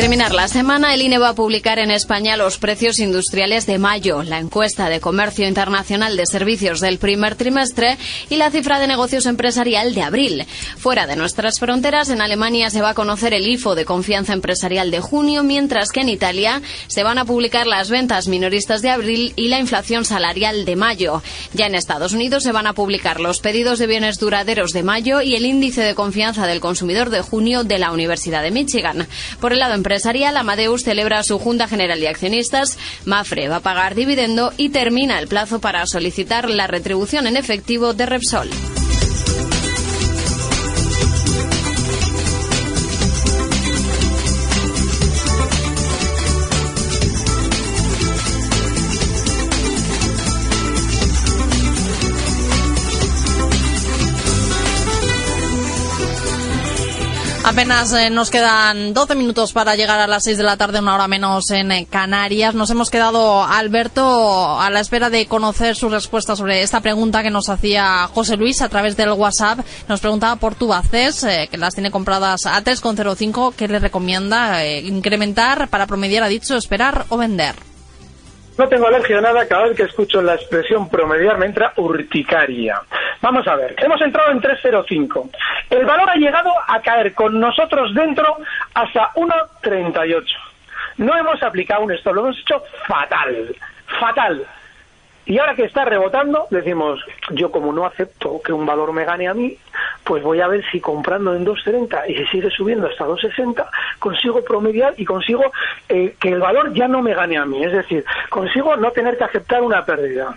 Terminar 0.00 0.32
la 0.32 0.46
semana, 0.46 0.94
el 0.94 1.02
INE 1.02 1.18
va 1.18 1.30
a 1.30 1.34
publicar 1.34 1.80
en 1.80 1.90
España 1.90 2.36
los 2.36 2.58
precios 2.58 3.00
industriales 3.00 3.66
de 3.66 3.78
mayo, 3.78 4.22
la 4.22 4.38
encuesta 4.38 4.88
de 4.88 5.00
comercio 5.00 5.48
internacional 5.48 6.16
de 6.16 6.24
servicios 6.24 6.78
del 6.78 6.98
primer 6.98 7.34
trimestre 7.34 7.98
y 8.30 8.36
la 8.36 8.52
cifra 8.52 8.78
de 8.78 8.86
negocios 8.86 9.26
empresarial 9.26 9.94
de 9.94 10.02
abril. 10.02 10.46
Fuera 10.76 11.08
de 11.08 11.16
nuestras 11.16 11.58
fronteras, 11.58 12.10
en 12.10 12.20
Alemania 12.20 12.70
se 12.70 12.80
va 12.80 12.90
a 12.90 12.94
conocer 12.94 13.34
el 13.34 13.48
IFO 13.48 13.74
de 13.74 13.84
confianza 13.84 14.34
empresarial 14.34 14.92
de 14.92 15.00
junio, 15.00 15.42
mientras 15.42 15.90
que 15.90 16.02
en 16.02 16.10
Italia 16.10 16.62
se 16.86 17.02
van 17.02 17.18
a 17.18 17.24
publicar 17.24 17.66
las 17.66 17.90
ventas 17.90 18.28
minoristas 18.28 18.82
de 18.82 18.90
abril 18.90 19.32
y 19.34 19.48
la 19.48 19.58
inflación 19.58 20.04
salarial 20.04 20.64
de 20.64 20.76
mayo. 20.76 21.24
Ya 21.54 21.66
en 21.66 21.74
Estados 21.74 22.12
Unidos 22.12 22.44
se 22.44 22.52
van 22.52 22.68
a 22.68 22.74
publicar 22.74 23.18
los 23.18 23.40
pedidos 23.40 23.80
de 23.80 23.88
bienes 23.88 24.20
duraderos 24.20 24.72
de 24.72 24.84
mayo 24.84 25.22
y 25.22 25.34
el 25.34 25.44
índice 25.44 25.82
de 25.82 25.96
confianza 25.96 26.46
del 26.46 26.60
consumidor 26.60 27.10
de 27.10 27.22
junio 27.22 27.64
de 27.64 27.78
la 27.78 27.90
Universidad 27.90 28.44
de 28.44 28.52
Michigan. 28.52 29.08
Por 29.40 29.52
el 29.52 29.58
lado 29.58 29.74
empresarial, 29.88 30.37
Amadeus 30.37 30.83
celebra 30.83 31.23
su 31.23 31.38
Junta 31.38 31.66
General 31.66 31.99
de 31.99 32.09
Accionistas, 32.09 32.76
Mafre 33.07 33.49
va 33.49 33.57
a 33.57 33.61
pagar 33.61 33.95
dividendo 33.95 34.52
y 34.59 34.68
termina 34.68 35.18
el 35.18 35.28
plazo 35.28 35.61
para 35.61 35.87
solicitar 35.87 36.50
la 36.50 36.66
retribución 36.66 37.26
en 37.26 37.38
efectivo 37.38 37.95
de 37.95 38.04
Repsol. 38.04 38.50
Apenas 57.48 57.94
eh, 57.94 58.10
nos 58.10 58.28
quedan 58.28 58.92
12 58.92 59.14
minutos 59.14 59.54
para 59.54 59.74
llegar 59.74 59.98
a 59.98 60.06
las 60.06 60.24
6 60.24 60.36
de 60.36 60.44
la 60.44 60.58
tarde, 60.58 60.80
una 60.80 60.94
hora 60.94 61.08
menos 61.08 61.50
en 61.50 61.72
eh, 61.72 61.86
Canarias. 61.88 62.54
Nos 62.54 62.68
hemos 62.68 62.90
quedado, 62.90 63.42
Alberto, 63.42 64.60
a 64.60 64.68
la 64.68 64.80
espera 64.80 65.08
de 65.08 65.24
conocer 65.24 65.74
su 65.74 65.88
respuesta 65.88 66.36
sobre 66.36 66.60
esta 66.60 66.82
pregunta 66.82 67.22
que 67.22 67.30
nos 67.30 67.48
hacía 67.48 68.06
José 68.12 68.36
Luis 68.36 68.60
a 68.60 68.68
través 68.68 68.98
del 68.98 69.12
WhatsApp. 69.12 69.60
Nos 69.88 70.00
preguntaba 70.00 70.36
por 70.36 70.56
Tubaces, 70.56 71.24
eh, 71.24 71.48
que 71.50 71.56
las 71.56 71.72
tiene 71.72 71.90
compradas 71.90 72.44
a 72.44 72.62
3,05. 72.62 73.54
¿Qué 73.56 73.66
le 73.66 73.78
recomienda? 73.78 74.66
¿Incrementar 74.66 75.68
para 75.68 75.86
promediar, 75.86 76.24
ha 76.24 76.28
dicho, 76.28 76.54
esperar 76.54 77.06
o 77.08 77.16
vender? 77.16 77.67
No 78.58 78.68
tengo 78.68 78.88
alergia 78.88 79.18
a 79.18 79.20
nada, 79.20 79.46
cada 79.46 79.68
vez 79.68 79.76
que 79.76 79.84
escucho 79.84 80.20
la 80.20 80.34
expresión 80.34 80.88
promediar 80.90 81.38
me 81.38 81.46
entra 81.46 81.72
urticaria. 81.76 82.82
Vamos 83.22 83.46
a 83.46 83.54
ver, 83.54 83.76
hemos 83.78 84.02
entrado 84.02 84.32
en 84.32 84.40
3.05. 84.40 85.30
El 85.70 85.86
valor 85.86 86.10
ha 86.10 86.16
llegado 86.16 86.50
a 86.66 86.80
caer 86.80 87.14
con 87.14 87.38
nosotros 87.38 87.94
dentro 87.94 88.36
hasta 88.74 89.12
1.38. 89.14 90.24
No 90.96 91.16
hemos 91.16 91.40
aplicado 91.40 91.82
un 91.82 91.92
stop, 91.92 92.14
lo 92.14 92.20
hemos 92.22 92.40
hecho 92.40 92.60
fatal, 92.88 93.54
fatal. 94.00 94.44
Y 95.24 95.38
ahora 95.38 95.54
que 95.54 95.64
está 95.64 95.84
rebotando, 95.84 96.48
decimos, 96.50 96.98
yo 97.30 97.52
como 97.52 97.72
no 97.72 97.86
acepto 97.86 98.40
que 98.42 98.52
un 98.52 98.66
valor 98.66 98.92
me 98.92 99.04
gane 99.04 99.28
a 99.28 99.34
mí, 99.34 99.56
pues 100.08 100.22
voy 100.22 100.40
a 100.40 100.48
ver 100.48 100.64
si 100.72 100.80
comprando 100.80 101.34
en 101.34 101.44
2.30 101.44 102.08
y 102.08 102.14
si 102.14 102.26
sigue 102.28 102.48
subiendo 102.48 102.86
hasta 102.86 103.04
2.60, 103.04 103.62
consigo 103.98 104.42
promediar 104.42 104.94
y 104.96 105.04
consigo 105.04 105.52
eh, 105.86 106.16
que 106.18 106.30
el 106.30 106.40
valor 106.40 106.72
ya 106.72 106.88
no 106.88 107.02
me 107.02 107.12
gane 107.12 107.36
a 107.36 107.44
mí. 107.44 107.62
Es 107.62 107.72
decir, 107.72 108.06
consigo 108.30 108.74
no 108.76 108.90
tener 108.90 109.18
que 109.18 109.24
aceptar 109.24 109.60
una 109.60 109.84
pérdida. 109.84 110.34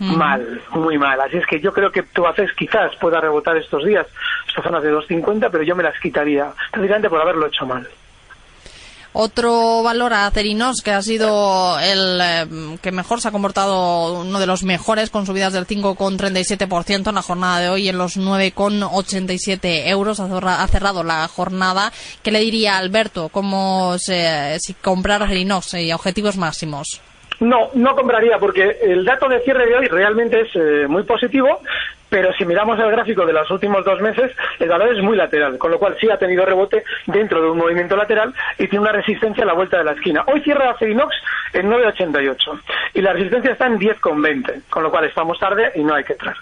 Mal, 0.00 0.60
muy 0.70 0.98
mal. 0.98 1.20
Así 1.20 1.36
es 1.36 1.46
que 1.46 1.60
yo 1.60 1.72
creo 1.72 1.92
que 1.92 2.02
tú 2.02 2.26
haces 2.26 2.52
quizás 2.54 2.94
pueda 2.96 3.20
rebotar 3.20 3.56
estos 3.56 3.84
días, 3.84 4.04
estas 4.48 4.64
zonas 4.64 4.82
de 4.82 4.92
2.50, 4.92 5.48
pero 5.52 5.62
yo 5.62 5.76
me 5.76 5.84
las 5.84 5.98
quitaría, 6.00 6.50
precisamente 6.72 7.08
por 7.08 7.20
haberlo 7.20 7.46
hecho 7.46 7.66
mal. 7.66 7.86
Otro 9.12 9.82
valor 9.82 10.12
a 10.12 10.30
Cerinos, 10.30 10.82
que 10.82 10.92
ha 10.92 11.02
sido 11.02 11.78
el 11.80 12.20
eh, 12.20 12.78
que 12.82 12.92
mejor 12.92 13.20
se 13.20 13.28
ha 13.28 13.32
comportado, 13.32 14.20
uno 14.20 14.38
de 14.38 14.46
los 14.46 14.64
mejores, 14.64 15.10
con 15.10 15.26
subidas 15.26 15.52
del 15.52 15.66
5,37% 15.66 17.08
en 17.08 17.14
la 17.14 17.22
jornada 17.22 17.60
de 17.60 17.68
hoy, 17.70 17.88
en 17.88 17.98
los 17.98 18.18
9,87 18.18 19.88
euros. 19.88 20.20
Ha 20.20 20.68
cerrado 20.68 21.02
la 21.02 21.26
jornada. 21.28 21.90
¿Qué 22.22 22.30
le 22.30 22.40
diría 22.40 22.76
Alberto? 22.76 23.28
¿Cómo 23.30 23.96
se, 23.98 24.58
si 24.60 24.74
comprar 24.74 25.26
Cerinos 25.26 25.74
y 25.74 25.92
objetivos 25.92 26.36
máximos? 26.36 27.00
No, 27.40 27.70
no 27.74 27.94
compraría 27.94 28.38
porque 28.38 28.78
el 28.82 29.04
dato 29.04 29.28
de 29.28 29.40
cierre 29.40 29.66
de 29.66 29.76
hoy 29.76 29.86
realmente 29.86 30.40
es 30.40 30.48
eh, 30.56 30.88
muy 30.88 31.04
positivo, 31.04 31.60
pero 32.08 32.32
si 32.32 32.44
miramos 32.44 32.78
el 32.78 32.90
gráfico 32.90 33.26
de 33.26 33.32
los 33.32 33.50
últimos 33.50 33.84
dos 33.84 34.00
meses, 34.00 34.32
el 34.58 34.68
valor 34.68 34.94
es 34.94 35.02
muy 35.02 35.16
lateral, 35.16 35.58
con 35.58 35.70
lo 35.70 35.78
cual 35.78 35.96
sí 36.00 36.08
ha 36.10 36.18
tenido 36.18 36.44
rebote 36.44 36.84
dentro 37.06 37.40
de 37.42 37.50
un 37.50 37.58
movimiento 37.58 37.96
lateral 37.96 38.34
y 38.58 38.68
tiene 38.68 38.80
una 38.80 38.92
resistencia 38.92 39.44
a 39.44 39.46
la 39.46 39.54
vuelta 39.54 39.78
de 39.78 39.84
la 39.84 39.92
esquina. 39.92 40.24
Hoy 40.26 40.40
cierra 40.40 40.70
Acerinox 40.70 41.14
en 41.52 41.70
9,88 41.70 42.60
y 42.94 43.00
la 43.00 43.12
resistencia 43.12 43.52
está 43.52 43.66
en 43.66 43.78
10,20, 43.78 44.62
con 44.70 44.82
lo 44.82 44.90
cual 44.90 45.04
estamos 45.04 45.38
tarde 45.38 45.72
y 45.74 45.82
no 45.82 45.94
hay 45.94 46.04
que 46.04 46.14
entrar. 46.14 46.36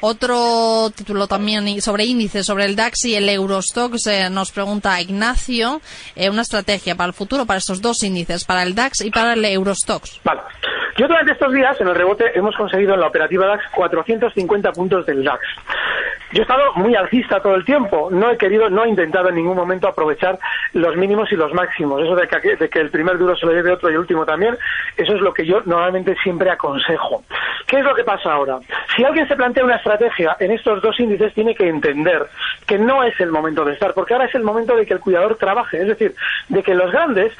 Otro 0.00 0.90
título 0.94 1.26
también 1.26 1.82
sobre 1.82 2.04
índices, 2.04 2.46
sobre 2.46 2.66
el 2.66 2.76
DAX 2.76 3.04
y 3.06 3.16
el 3.16 3.28
Eurostox, 3.28 4.06
eh, 4.06 4.30
nos 4.30 4.52
pregunta 4.52 5.00
Ignacio, 5.00 5.80
eh, 6.14 6.30
una 6.30 6.42
estrategia 6.42 6.94
para 6.94 7.08
el 7.08 7.14
futuro 7.14 7.46
para 7.46 7.58
estos 7.58 7.82
dos 7.82 8.04
índices, 8.04 8.44
para 8.44 8.62
el 8.62 8.76
DAX 8.76 9.00
y 9.00 9.10
para 9.10 9.32
el 9.32 9.44
Eurostox. 9.44 10.20
Vale. 10.22 10.42
Yo 10.98 11.06
durante 11.06 11.30
estos 11.30 11.52
días 11.52 11.80
en 11.80 11.86
el 11.86 11.94
rebote 11.94 12.36
hemos 12.36 12.56
conseguido 12.56 12.94
en 12.94 13.00
la 13.00 13.06
operativa 13.06 13.46
DAX 13.46 13.64
450 13.70 14.72
puntos 14.72 15.06
del 15.06 15.22
DAX. 15.22 15.40
Yo 16.32 16.40
he 16.40 16.42
estado 16.42 16.74
muy 16.74 16.96
alcista 16.96 17.40
todo 17.40 17.54
el 17.54 17.64
tiempo, 17.64 18.08
no 18.10 18.32
he 18.32 18.36
querido, 18.36 18.68
no 18.68 18.84
he 18.84 18.88
intentado 18.88 19.28
en 19.28 19.36
ningún 19.36 19.56
momento 19.56 19.86
aprovechar 19.86 20.40
los 20.72 20.96
mínimos 20.96 21.30
y 21.30 21.36
los 21.36 21.54
máximos. 21.54 22.02
Eso 22.02 22.16
de 22.16 22.68
que, 22.68 22.80
el 22.80 22.90
primer 22.90 23.16
duro 23.16 23.36
se 23.36 23.46
lo 23.46 23.52
lleve 23.52 23.70
otro 23.70 23.88
y 23.88 23.92
el 23.92 24.00
último 24.00 24.26
también, 24.26 24.58
eso 24.96 25.14
es 25.14 25.20
lo 25.20 25.32
que 25.32 25.46
yo 25.46 25.62
normalmente 25.66 26.16
siempre 26.20 26.50
aconsejo. 26.50 27.22
¿Qué 27.68 27.78
es 27.78 27.84
lo 27.84 27.94
que 27.94 28.02
pasa 28.02 28.32
ahora? 28.32 28.58
Si 28.96 29.04
alguien 29.04 29.28
se 29.28 29.36
plantea 29.36 29.64
una 29.64 29.76
estrategia 29.76 30.36
en 30.40 30.50
estos 30.50 30.82
dos 30.82 30.98
índices, 30.98 31.32
tiene 31.32 31.54
que 31.54 31.68
entender 31.68 32.26
que 32.66 32.76
no 32.76 33.04
es 33.04 33.18
el 33.20 33.30
momento 33.30 33.64
de 33.64 33.74
estar, 33.74 33.94
porque 33.94 34.14
ahora 34.14 34.26
es 34.26 34.34
el 34.34 34.42
momento 34.42 34.74
de 34.74 34.84
que 34.84 34.94
el 34.94 35.00
cuidador 35.00 35.36
trabaje, 35.36 35.80
es 35.80 35.86
decir, 35.86 36.16
de 36.48 36.62
que 36.64 36.74
los 36.74 36.90
grandes 36.90 37.32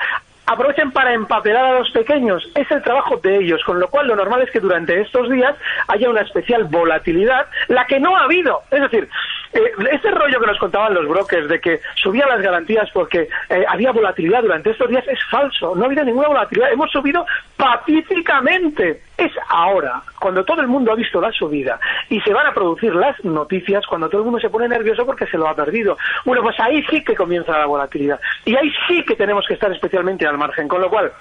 aprovechen 0.48 0.90
para 0.90 1.12
empapelar 1.12 1.64
a 1.64 1.78
los 1.78 1.90
pequeños. 1.90 2.48
Es 2.54 2.70
el 2.70 2.82
trabajo 2.82 3.18
de 3.18 3.36
ellos, 3.36 3.62
con 3.64 3.78
lo 3.78 3.88
cual 3.88 4.08
lo 4.08 4.16
normal 4.16 4.42
es 4.42 4.50
que 4.50 4.60
durante 4.60 5.00
estos 5.00 5.30
días 5.30 5.54
haya 5.86 6.08
una 6.08 6.22
especial 6.22 6.64
volatilidad, 6.64 7.46
la 7.68 7.86
que 7.86 8.00
no 8.00 8.16
ha 8.16 8.24
habido. 8.24 8.62
Es 8.70 8.80
decir, 8.80 9.08
eh, 9.52 9.72
ese 9.92 10.10
rollo 10.10 10.40
que 10.40 10.46
nos 10.46 10.58
contaban 10.58 10.94
los 10.94 11.08
brokers 11.08 11.48
de 11.48 11.60
que 11.60 11.80
subían 11.94 12.28
las 12.28 12.40
garantías 12.40 12.90
porque 12.92 13.28
eh, 13.48 13.64
había 13.68 13.92
volatilidad 13.92 14.42
durante 14.42 14.70
estos 14.70 14.88
días 14.88 15.06
es 15.08 15.18
falso. 15.30 15.74
No 15.74 15.84
ha 15.84 15.86
habido 15.86 16.04
ninguna 16.04 16.28
volatilidad. 16.28 16.72
Hemos 16.72 16.90
subido 16.90 17.24
pacíficamente. 17.56 19.02
Es 19.16 19.32
ahora, 19.48 20.02
cuando 20.20 20.44
todo 20.44 20.60
el 20.60 20.68
mundo 20.68 20.92
ha 20.92 20.94
visto 20.94 21.20
la 21.20 21.32
subida 21.32 21.80
y 22.08 22.20
se 22.20 22.32
van 22.32 22.46
a 22.46 22.54
producir 22.54 22.94
las 22.94 23.22
noticias, 23.24 23.86
cuando 23.86 24.08
todo 24.08 24.20
el 24.20 24.26
mundo 24.26 24.40
se 24.40 24.50
pone 24.50 24.68
nervioso 24.68 25.04
porque 25.04 25.26
se 25.26 25.38
lo 25.38 25.48
ha 25.48 25.54
perdido. 25.54 25.96
Bueno, 26.24 26.42
pues 26.42 26.58
ahí 26.60 26.84
sí 26.90 27.02
que 27.02 27.16
comienza 27.16 27.58
la 27.58 27.66
volatilidad. 27.66 28.20
Y 28.44 28.54
ahí 28.54 28.72
sí 28.86 29.04
que 29.04 29.16
tenemos 29.16 29.46
que 29.46 29.54
estar 29.54 29.72
especialmente 29.72 30.26
al 30.26 30.38
margen. 30.38 30.68
Con 30.68 30.80
lo 30.80 30.90
cual, 30.90 31.12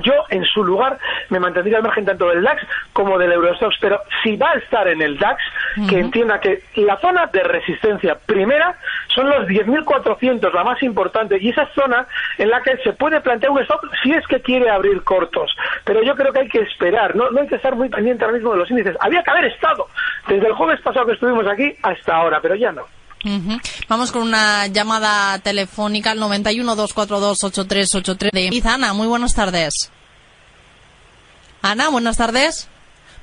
yo, 0.00 0.12
en 0.30 0.44
su 0.44 0.64
lugar, 0.64 0.98
me 1.28 1.38
mantendría 1.38 1.76
al 1.76 1.82
margen 1.82 2.04
tanto 2.04 2.28
del 2.28 2.42
DAX 2.42 2.62
como 2.92 3.18
del 3.18 3.32
Eurostox, 3.32 3.76
pero 3.80 4.00
si 4.22 4.36
va 4.36 4.52
a 4.52 4.54
estar 4.54 4.88
en 4.88 5.02
el 5.02 5.18
DAX, 5.18 5.42
que 5.88 5.98
entienda 5.98 6.40
que 6.40 6.62
la 6.76 6.96
zona 6.98 7.26
de 7.26 7.42
resistencia 7.42 8.14
primera 8.14 8.76
son 9.08 9.28
los 9.28 9.46
10.400, 9.46 10.52
la 10.52 10.64
más 10.64 10.82
importante, 10.82 11.38
y 11.40 11.50
esa 11.50 11.66
zona 11.74 12.06
en 12.38 12.48
la 12.48 12.62
que 12.62 12.76
se 12.78 12.92
puede 12.94 13.20
plantear 13.20 13.52
un 13.52 13.60
stop 13.60 13.82
si 14.02 14.12
es 14.12 14.26
que 14.26 14.40
quiere 14.40 14.70
abrir 14.70 15.02
cortos. 15.02 15.54
Pero 15.84 16.02
yo 16.02 16.14
creo 16.14 16.32
que 16.32 16.40
hay 16.40 16.48
que 16.48 16.60
esperar, 16.60 17.14
no, 17.14 17.30
no 17.30 17.40
hay 17.40 17.48
que 17.48 17.56
estar 17.56 17.74
muy 17.74 17.88
pendiente 17.88 18.24
ahora 18.24 18.36
mismo 18.36 18.52
de 18.52 18.58
los 18.58 18.70
índices. 18.70 18.96
Había 19.00 19.22
que 19.22 19.30
haber 19.30 19.44
estado 19.46 19.88
desde 20.26 20.46
el 20.46 20.54
jueves 20.54 20.80
pasado 20.80 21.06
que 21.06 21.12
estuvimos 21.12 21.46
aquí 21.46 21.74
hasta 21.82 22.16
ahora, 22.16 22.40
pero 22.40 22.54
ya 22.54 22.72
no. 22.72 22.86
Vamos 23.88 24.10
con 24.10 24.22
una 24.22 24.66
llamada 24.66 25.38
telefónica 25.38 26.10
al 26.10 26.18
91 26.18 26.74
242 26.74 27.44
8383 27.44 28.32
de 28.32 28.68
Ana. 28.68 28.92
Muy 28.92 29.06
buenas 29.06 29.34
tardes. 29.34 29.90
Ana, 31.62 31.88
buenas 31.90 32.16
tardes. 32.16 32.68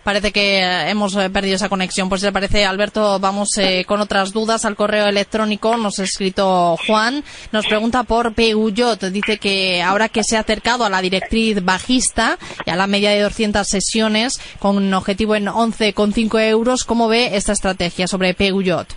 Parece 0.03 0.31
que 0.31 0.59
eh, 0.59 0.89
hemos 0.89 1.13
eh, 1.15 1.29
perdido 1.29 1.55
esa 1.55 1.67
conexión. 1.67 2.07
Pues 2.07 2.21
si 2.21 2.27
le 2.27 2.31
parece, 2.31 2.65
Alberto, 2.65 3.19
vamos 3.19 3.49
eh, 3.57 3.83
con 3.85 3.99
otras 3.99 4.31
dudas 4.31 4.63
al 4.63 4.77
correo 4.77 5.07
electrónico. 5.07 5.75
Nos 5.75 5.99
ha 5.99 6.03
escrito 6.03 6.77
Juan. 6.87 7.23
Nos 7.51 7.67
pregunta 7.67 8.03
por 8.03 8.33
Peugeot. 8.33 9.03
Dice 9.05 9.37
que 9.37 9.83
ahora 9.83 10.07
que 10.07 10.23
se 10.23 10.37
ha 10.37 10.39
acercado 10.39 10.85
a 10.85 10.89
la 10.89 11.01
directriz 11.01 11.63
bajista 11.63 12.39
y 12.65 12.69
a 12.69 12.77
la 12.77 12.87
media 12.87 13.11
de 13.11 13.21
200 13.21 13.67
sesiones 13.67 14.39
con 14.59 14.77
un 14.77 14.93
objetivo 14.93 15.35
en 15.35 15.47
11,5 15.47 16.41
euros, 16.47 16.85
¿cómo 16.85 17.09
ve 17.09 17.35
esta 17.35 17.51
estrategia 17.51 18.07
sobre 18.07 18.33
Peugeot? 18.33 18.87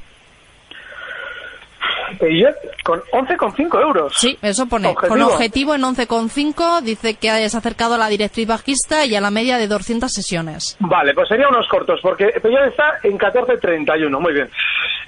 Peugeot 2.19 2.55
con 2.83 3.01
11,5 3.13 3.81
euros. 3.81 4.15
Sí, 4.17 4.39
eso 4.43 4.67
pone. 4.67 4.95
Con 4.95 5.21
objetivo 5.23 5.75
en 5.75 5.83
11,5 5.83 6.81
dice 6.83 7.15
que 7.15 7.31
ha 7.31 7.37
acercado 7.37 7.95
a 7.95 7.99
la 7.99 8.09
directriz 8.09 8.47
bajista 8.47 9.05
y 9.05 9.15
a 9.15 9.21
la 9.21 9.31
media 9.31 9.59
de 9.59 9.69
200 9.69 10.11
sesiones. 10.11 10.77
Vale, 10.81 11.15
pues 11.15 11.29
sería 11.29 11.49
unos 11.49 11.67
cortos, 11.69 12.01
porque 12.03 12.27
Peugeot 12.41 12.69
está 12.69 12.99
en 13.03 13.19
14,31. 13.19 14.21
Muy 14.21 14.33
bien. 14.33 14.51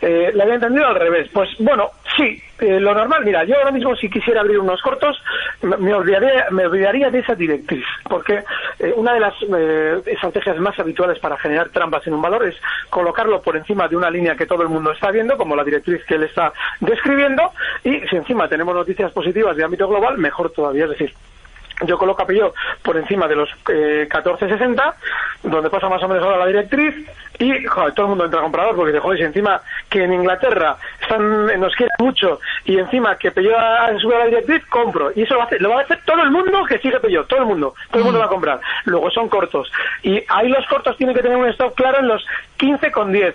Eh, 0.01 0.33
le 0.35 0.43
había 0.43 0.55
entendido 0.57 0.87
al 0.87 0.97
revés. 0.97 1.29
Pues 1.33 1.49
bueno, 1.59 1.91
sí, 2.17 2.43
eh, 2.61 2.81
lo 2.81 2.95
normal, 2.95 3.25
mira, 3.25 3.45
yo 3.45 3.57
ahora 3.57 3.71
mismo 3.71 3.95
si 3.97 4.09
quisiera 4.09 4.41
abrir 4.41 4.59
unos 4.59 4.81
cortos, 4.81 5.21
me 5.63 5.93
olvidaría, 5.93 6.47
me 6.51 6.67
olvidaría 6.67 7.11
de 7.11 7.19
esa 7.19 7.35
directriz, 7.35 7.85
porque 8.09 8.45
eh, 8.79 8.93
una 8.97 9.13
de 9.15 9.21
las 9.21 9.35
eh, 9.43 10.03
estrategias 10.07 10.59
más 10.59 10.79
habituales 10.79 11.19
para 11.19 11.37
generar 11.37 11.71
trampas 11.71 12.07
en 12.07 12.15
un 12.15 12.23
valor 12.23 12.47
es 12.47 12.57
colocarlo 12.91 13.43
por 13.43 13.57
encima 13.57 13.89
de 13.89 13.97
una 13.97 14.11
línea 14.11 14.37
que 14.37 14.47
todo 14.47 14.63
el 14.63 14.69
mundo 14.69 14.93
está 14.93 15.11
viendo, 15.11 15.37
como 15.37 15.57
la 15.57 15.65
directriz 15.65 16.05
que 16.05 16.15
él 16.15 16.25
está 16.25 16.53
describiendo, 16.81 17.53
y 17.83 18.01
si 18.09 18.17
encima 18.17 18.49
tenemos 18.49 18.75
noticias 18.75 19.13
positivas 19.13 19.57
de 19.57 19.65
ámbito 19.65 19.89
global, 19.89 20.19
mejor 20.19 20.51
todavía, 20.51 20.85
es 20.85 20.91
decir, 20.91 21.15
yo 21.87 21.99
coloco 21.99 22.23
a 22.23 22.27
Peugeot 22.27 22.55
por 22.83 22.97
encima 22.97 23.27
de 23.29 23.37
los 23.37 23.49
eh, 23.69 24.09
14.60, 24.11 24.95
donde 25.43 25.71
pasa 25.71 25.89
más 25.89 26.03
o 26.03 26.09
menos 26.09 26.23
ahora 26.25 26.39
la 26.39 26.47
directriz, 26.47 26.95
y 27.39 27.65
joder, 27.65 27.93
todo 27.95 28.07
el 28.07 28.11
mundo 28.11 28.25
entra 28.25 28.41
a 28.41 28.43
comprador 28.43 28.77
porque 28.77 28.93
dice, 28.93 29.01
joder, 29.01 29.19
si 29.19 29.25
encima 29.25 29.61
que 29.89 30.05
en 30.05 30.13
Inglaterra 30.13 30.77
están, 31.01 31.47
nos 31.61 31.75
quieren 31.75 31.95
mucho 31.99 32.41
y 32.65 32.79
encima 32.79 33.17
que 33.17 33.33
Peugeot 33.33 33.59
ha 33.59 33.99
subido 33.99 34.19
la 34.19 34.27
directriz, 34.27 34.65
compro. 34.67 35.11
Y 35.15 35.23
eso 35.23 35.35
lo, 35.35 35.43
hace, 35.43 35.59
lo 35.59 35.71
va 35.71 35.81
a 35.81 35.83
hacer 35.83 36.01
todo 36.05 36.23
el 36.23 36.31
mundo 36.31 36.65
que 36.65 36.79
sigue 36.79 37.01
Peugeot, 37.01 37.27
todo 37.27 37.41
el 37.41 37.47
mundo, 37.47 37.75
todo 37.91 37.99
el 37.99 38.05
mundo 38.05 38.21
va 38.21 38.27
a 38.27 38.29
comprar. 38.29 38.61
Luego 38.85 39.11
son 39.11 39.29
cortos. 39.29 39.71
Y 40.03 40.23
ahí 40.29 40.49
los 40.49 40.67
cortos 40.67 40.97
tienen 40.97 41.15
que 41.15 41.23
tener 41.23 41.37
un 41.37 41.49
stock 41.49 41.75
claro 41.75 41.99
en 41.99 42.09
los 42.09 42.25
15 42.65 42.91
con 42.93 43.13
10 43.13 43.35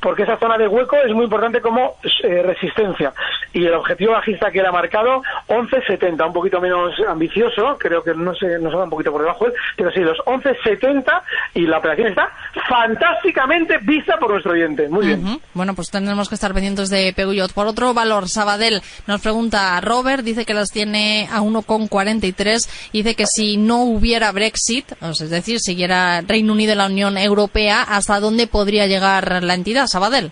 porque 0.00 0.22
esa 0.22 0.38
zona 0.38 0.56
de 0.58 0.68
hueco 0.68 0.96
es 0.96 1.12
muy 1.12 1.24
importante 1.24 1.60
como 1.60 1.96
eh, 2.22 2.42
resistencia. 2.42 3.12
Y 3.52 3.66
el 3.66 3.74
objetivo 3.74 4.12
bajista 4.12 4.50
que 4.50 4.60
él 4.60 4.66
ha 4.66 4.72
marcado, 4.72 5.22
11.70, 5.48 6.26
un 6.26 6.32
poquito 6.32 6.60
menos 6.60 6.94
ambicioso, 7.08 7.76
creo 7.78 8.02
que 8.02 8.14
no 8.14 8.34
se 8.34 8.58
nos 8.58 8.74
va 8.74 8.84
un 8.84 8.90
poquito 8.90 9.12
por 9.12 9.22
debajo, 9.22 9.46
pero 9.76 9.90
sí, 9.90 10.00
los 10.00 10.18
11.70 10.18 11.22
y 11.54 11.66
la 11.66 11.78
operación 11.78 12.08
está 12.08 12.30
fantásticamente 12.68 13.78
vista 13.78 14.16
por 14.18 14.30
nuestro 14.30 14.52
oyente. 14.52 14.88
Muy 14.88 15.06
bien. 15.06 15.40
Bueno, 15.54 15.74
pues 15.74 15.90
tenemos 15.90 16.28
que 16.28 16.34
estar 16.34 16.52
pendientes 16.54 16.90
de 16.90 17.12
Peugeot. 17.14 17.52
Por 17.52 17.66
otro 17.66 17.92
valor, 17.94 18.28
Sabadell 18.28 18.82
nos 19.06 19.20
pregunta 19.20 19.80
Robert, 19.80 20.22
dice 20.22 20.44
que 20.44 20.54
las 20.54 20.70
tiene 20.70 21.28
a 21.30 21.40
1,43, 21.40 22.90
dice 22.92 23.14
que 23.14 23.26
si 23.26 23.56
no 23.56 23.82
hubiera 23.82 24.32
Brexit, 24.32 24.92
es 25.02 25.30
decir, 25.30 25.58
siguiera 25.60 26.20
Reino 26.22 26.52
Unido 26.52 26.72
en 26.72 26.78
la 26.78 26.86
Unión 26.86 27.18
Europea, 27.18 27.82
¿hasta 27.82 28.20
dónde 28.20 28.46
podría 28.46 28.69
llegar 28.86 29.42
la 29.42 29.54
entidad, 29.54 29.86
Sabadell? 29.86 30.30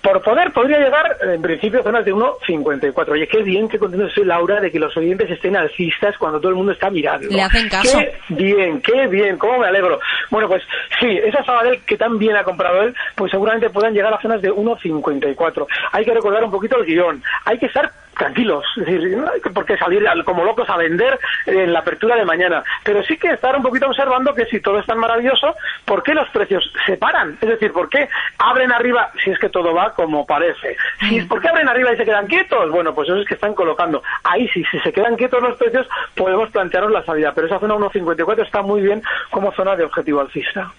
Por 0.00 0.22
poder 0.22 0.52
podría 0.52 0.78
llegar, 0.78 1.18
en 1.22 1.42
principio, 1.42 1.80
a 1.80 1.82
zonas 1.82 2.04
de 2.04 2.14
1,54. 2.14 3.08
Oye, 3.10 3.26
qué 3.26 3.42
bien 3.42 3.68
que 3.68 3.78
contento 3.78 4.08
soy, 4.08 4.24
Laura, 4.24 4.60
de 4.60 4.70
que 4.70 4.78
los 4.78 4.96
oyentes 4.96 5.28
estén 5.30 5.56
alcistas 5.56 6.16
cuando 6.16 6.40
todo 6.40 6.50
el 6.50 6.56
mundo 6.56 6.72
está 6.72 6.88
mirando. 6.88 7.28
Le 7.28 7.42
hacen 7.42 7.68
caso. 7.68 7.98
Qué 7.98 8.14
bien, 8.28 8.80
qué 8.80 9.06
bien, 9.08 9.36
cómo 9.36 9.58
me 9.58 9.66
alegro. 9.66 9.98
Bueno, 10.30 10.48
pues 10.48 10.62
sí, 11.00 11.08
esa 11.08 11.44
Sabadell 11.44 11.80
que 11.84 11.96
tan 11.96 12.16
bien 12.16 12.36
ha 12.36 12.44
comprado 12.44 12.82
él, 12.82 12.94
pues 13.16 13.32
seguramente 13.32 13.70
puedan 13.70 13.92
llegar 13.92 14.14
a 14.14 14.20
zonas 14.20 14.40
de 14.40 14.52
1,54. 14.52 15.66
Hay 15.92 16.04
que 16.04 16.14
recordar 16.14 16.44
un 16.44 16.50
poquito 16.52 16.78
el 16.78 16.86
guion. 16.86 17.22
Hay 17.44 17.58
que 17.58 17.66
estar 17.66 17.90
tranquilos, 18.18 18.64
es 18.76 18.86
decir, 18.86 19.16
no 19.16 19.30
hay 19.30 19.40
por 19.40 19.64
qué 19.64 19.76
salir 19.78 20.04
como 20.24 20.44
locos 20.44 20.68
a 20.68 20.76
vender 20.76 21.18
en 21.46 21.72
la 21.72 21.80
apertura 21.80 22.16
de 22.16 22.24
mañana, 22.24 22.62
pero 22.82 23.02
sí 23.02 23.16
que 23.16 23.28
estar 23.30 23.56
un 23.56 23.62
poquito 23.62 23.86
observando 23.86 24.34
que 24.34 24.44
si 24.46 24.60
todo 24.60 24.78
es 24.78 24.86
tan 24.86 24.98
maravilloso, 24.98 25.54
¿por 25.84 26.02
qué 26.02 26.14
los 26.14 26.28
precios 26.30 26.70
se 26.84 26.96
paran? 26.96 27.38
Es 27.40 27.48
decir, 27.48 27.72
¿por 27.72 27.88
qué 27.88 28.08
abren 28.38 28.72
arriba 28.72 29.10
si 29.24 29.30
es 29.30 29.38
que 29.38 29.48
todo 29.48 29.72
va 29.72 29.94
como 29.94 30.26
parece? 30.26 30.76
Si, 31.08 31.22
¿Por 31.22 31.40
qué 31.40 31.48
abren 31.48 31.68
arriba 31.68 31.92
y 31.92 31.96
se 31.96 32.04
quedan 32.04 32.26
quietos? 32.26 32.70
Bueno, 32.70 32.94
pues 32.94 33.08
eso 33.08 33.18
es 33.18 33.26
que 33.26 33.34
están 33.34 33.54
colocando. 33.54 34.02
Ahí 34.24 34.48
sí, 34.48 34.64
si 34.70 34.78
se 34.80 34.92
quedan 34.92 35.16
quietos 35.16 35.42
los 35.42 35.56
precios, 35.56 35.86
podemos 36.14 36.50
plantearnos 36.50 36.92
la 36.92 37.04
salida, 37.04 37.32
pero 37.34 37.46
esa 37.46 37.60
zona 37.60 37.74
1.54 37.74 38.44
está 38.44 38.62
muy 38.62 38.82
bien 38.82 39.02
como 39.30 39.52
zona 39.52 39.76
de 39.76 39.84
objetivo 39.84 40.20
alcista. 40.20 40.72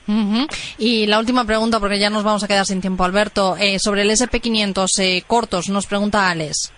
Y 0.77 1.07
la 1.07 1.19
última 1.19 1.45
pregunta, 1.45 1.79
porque 1.79 1.99
ya 1.99 2.09
nos 2.09 2.23
vamos 2.23 2.43
a 2.43 2.47
quedar 2.47 2.65
sin 2.65 2.81
tiempo, 2.81 3.03
Alberto, 3.03 3.55
eh, 3.57 3.79
sobre 3.79 4.01
el 4.01 4.09
SP500 4.11 4.87
eh, 4.99 5.23
cortos, 5.25 5.69
nos 5.69 5.87
pregunta 5.87 6.29
Alex. 6.29 6.73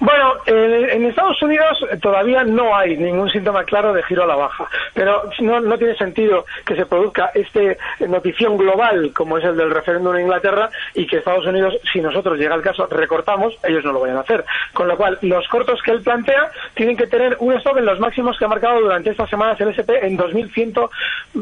Bueno, 0.00 0.34
en 0.46 1.04
Estados 1.04 1.40
Unidos 1.42 1.86
todavía 2.00 2.42
no 2.42 2.74
hay 2.74 2.96
ningún 2.96 3.28
síntoma 3.28 3.64
claro 3.64 3.92
de 3.92 4.02
giro 4.04 4.24
a 4.24 4.26
la 4.26 4.34
baja, 4.34 4.66
pero 4.94 5.24
no, 5.40 5.76
tiene 5.76 5.94
sentido 5.94 6.46
que 6.64 6.74
se 6.74 6.86
produzca 6.86 7.30
este 7.34 7.76
notición 8.08 8.56
global 8.56 9.12
como 9.14 9.36
es 9.36 9.44
el 9.44 9.58
del 9.58 9.70
referéndum 9.70 10.16
en 10.16 10.22
Inglaterra 10.22 10.70
y 10.94 11.06
que 11.06 11.18
Estados 11.18 11.46
Unidos, 11.46 11.76
si 11.92 12.00
nosotros 12.00 12.38
llega 12.38 12.54
el 12.54 12.62
caso, 12.62 12.86
recortamos, 12.86 13.58
ellos 13.62 13.84
no 13.84 13.92
lo 13.92 14.00
vayan 14.00 14.16
a 14.16 14.20
hacer. 14.20 14.42
Con 14.72 14.88
lo 14.88 14.96
cual, 14.96 15.18
los 15.20 15.46
cortos 15.48 15.82
que 15.82 15.90
él 15.90 16.00
plantea 16.00 16.50
tienen 16.72 16.96
que 16.96 17.06
tener 17.06 17.36
un 17.40 17.52
stop 17.54 17.76
en 17.76 17.84
los 17.84 18.00
máximos 18.00 18.38
que 18.38 18.46
ha 18.46 18.48
marcado 18.48 18.80
durante 18.80 19.10
estas 19.10 19.28
semanas 19.28 19.60
el 19.60 19.68
SP 19.76 20.00
en 20.00 20.16
2100, 20.16 20.72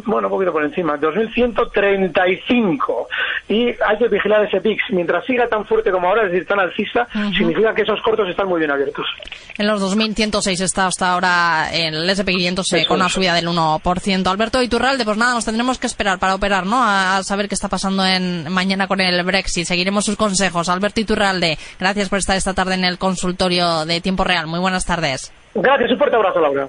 bueno, 0.04 0.26
un 0.26 0.32
poquito 0.32 0.52
por 0.52 0.64
encima, 0.64 0.96
2135. 0.96 3.08
Y 3.48 3.68
hay 3.68 3.98
que 3.98 4.08
vigilar 4.08 4.44
ese 4.44 4.60
PIX. 4.60 4.82
Mientras 4.90 5.24
siga 5.24 5.48
tan 5.48 5.64
fuerte 5.64 5.90
como 5.90 6.08
ahora, 6.08 6.26
es 6.26 6.32
decir, 6.32 6.46
tan 6.46 6.60
alcista, 6.60 7.08
significa 7.36 7.74
que 7.74 7.82
esos 7.82 8.00
cortos 8.02 8.28
están 8.28 8.46
muy 8.46 8.58
bien 8.58 8.70
abiertos. 8.70 9.06
En 9.56 9.66
los 9.66 9.82
2.106 9.82 10.60
está 10.60 10.86
hasta 10.86 11.12
ahora 11.12 11.68
el 11.72 12.08
SP500 12.08 12.86
con 12.86 12.98
una 12.98 13.08
subida 13.08 13.34
del 13.34 13.48
1%. 13.48 14.26
Alberto 14.26 14.62
Iturralde, 14.62 15.04
pues 15.04 15.16
nada, 15.16 15.34
nos 15.34 15.44
tendremos 15.44 15.78
que 15.78 15.86
esperar 15.86 16.18
para 16.18 16.34
operar, 16.34 16.66
¿no? 16.66 16.78
A, 16.82 17.22
saber 17.22 17.48
qué 17.48 17.54
está 17.54 17.68
pasando 17.68 18.04
en 18.04 18.52
mañana 18.52 18.86
con 18.86 19.00
el 19.00 19.22
Brexit. 19.24 19.66
Seguiremos 19.66 20.04
sus 20.04 20.16
consejos. 20.16 20.68
Alberto 20.68 21.00
Iturralde, 21.00 21.58
gracias 21.80 22.08
por 22.08 22.18
estar 22.18 22.36
esta 22.36 22.54
tarde 22.54 22.74
en 22.74 22.84
el 22.84 22.98
consultorio 22.98 23.86
de 23.86 24.00
Tiempo 24.00 24.24
Real. 24.24 24.46
Muy 24.46 24.60
buenas 24.60 24.84
tardes. 24.84 25.32
Gracias, 25.54 25.90
un 25.90 25.98
fuerte 25.98 26.16
abrazo, 26.16 26.40
Laura. 26.40 26.68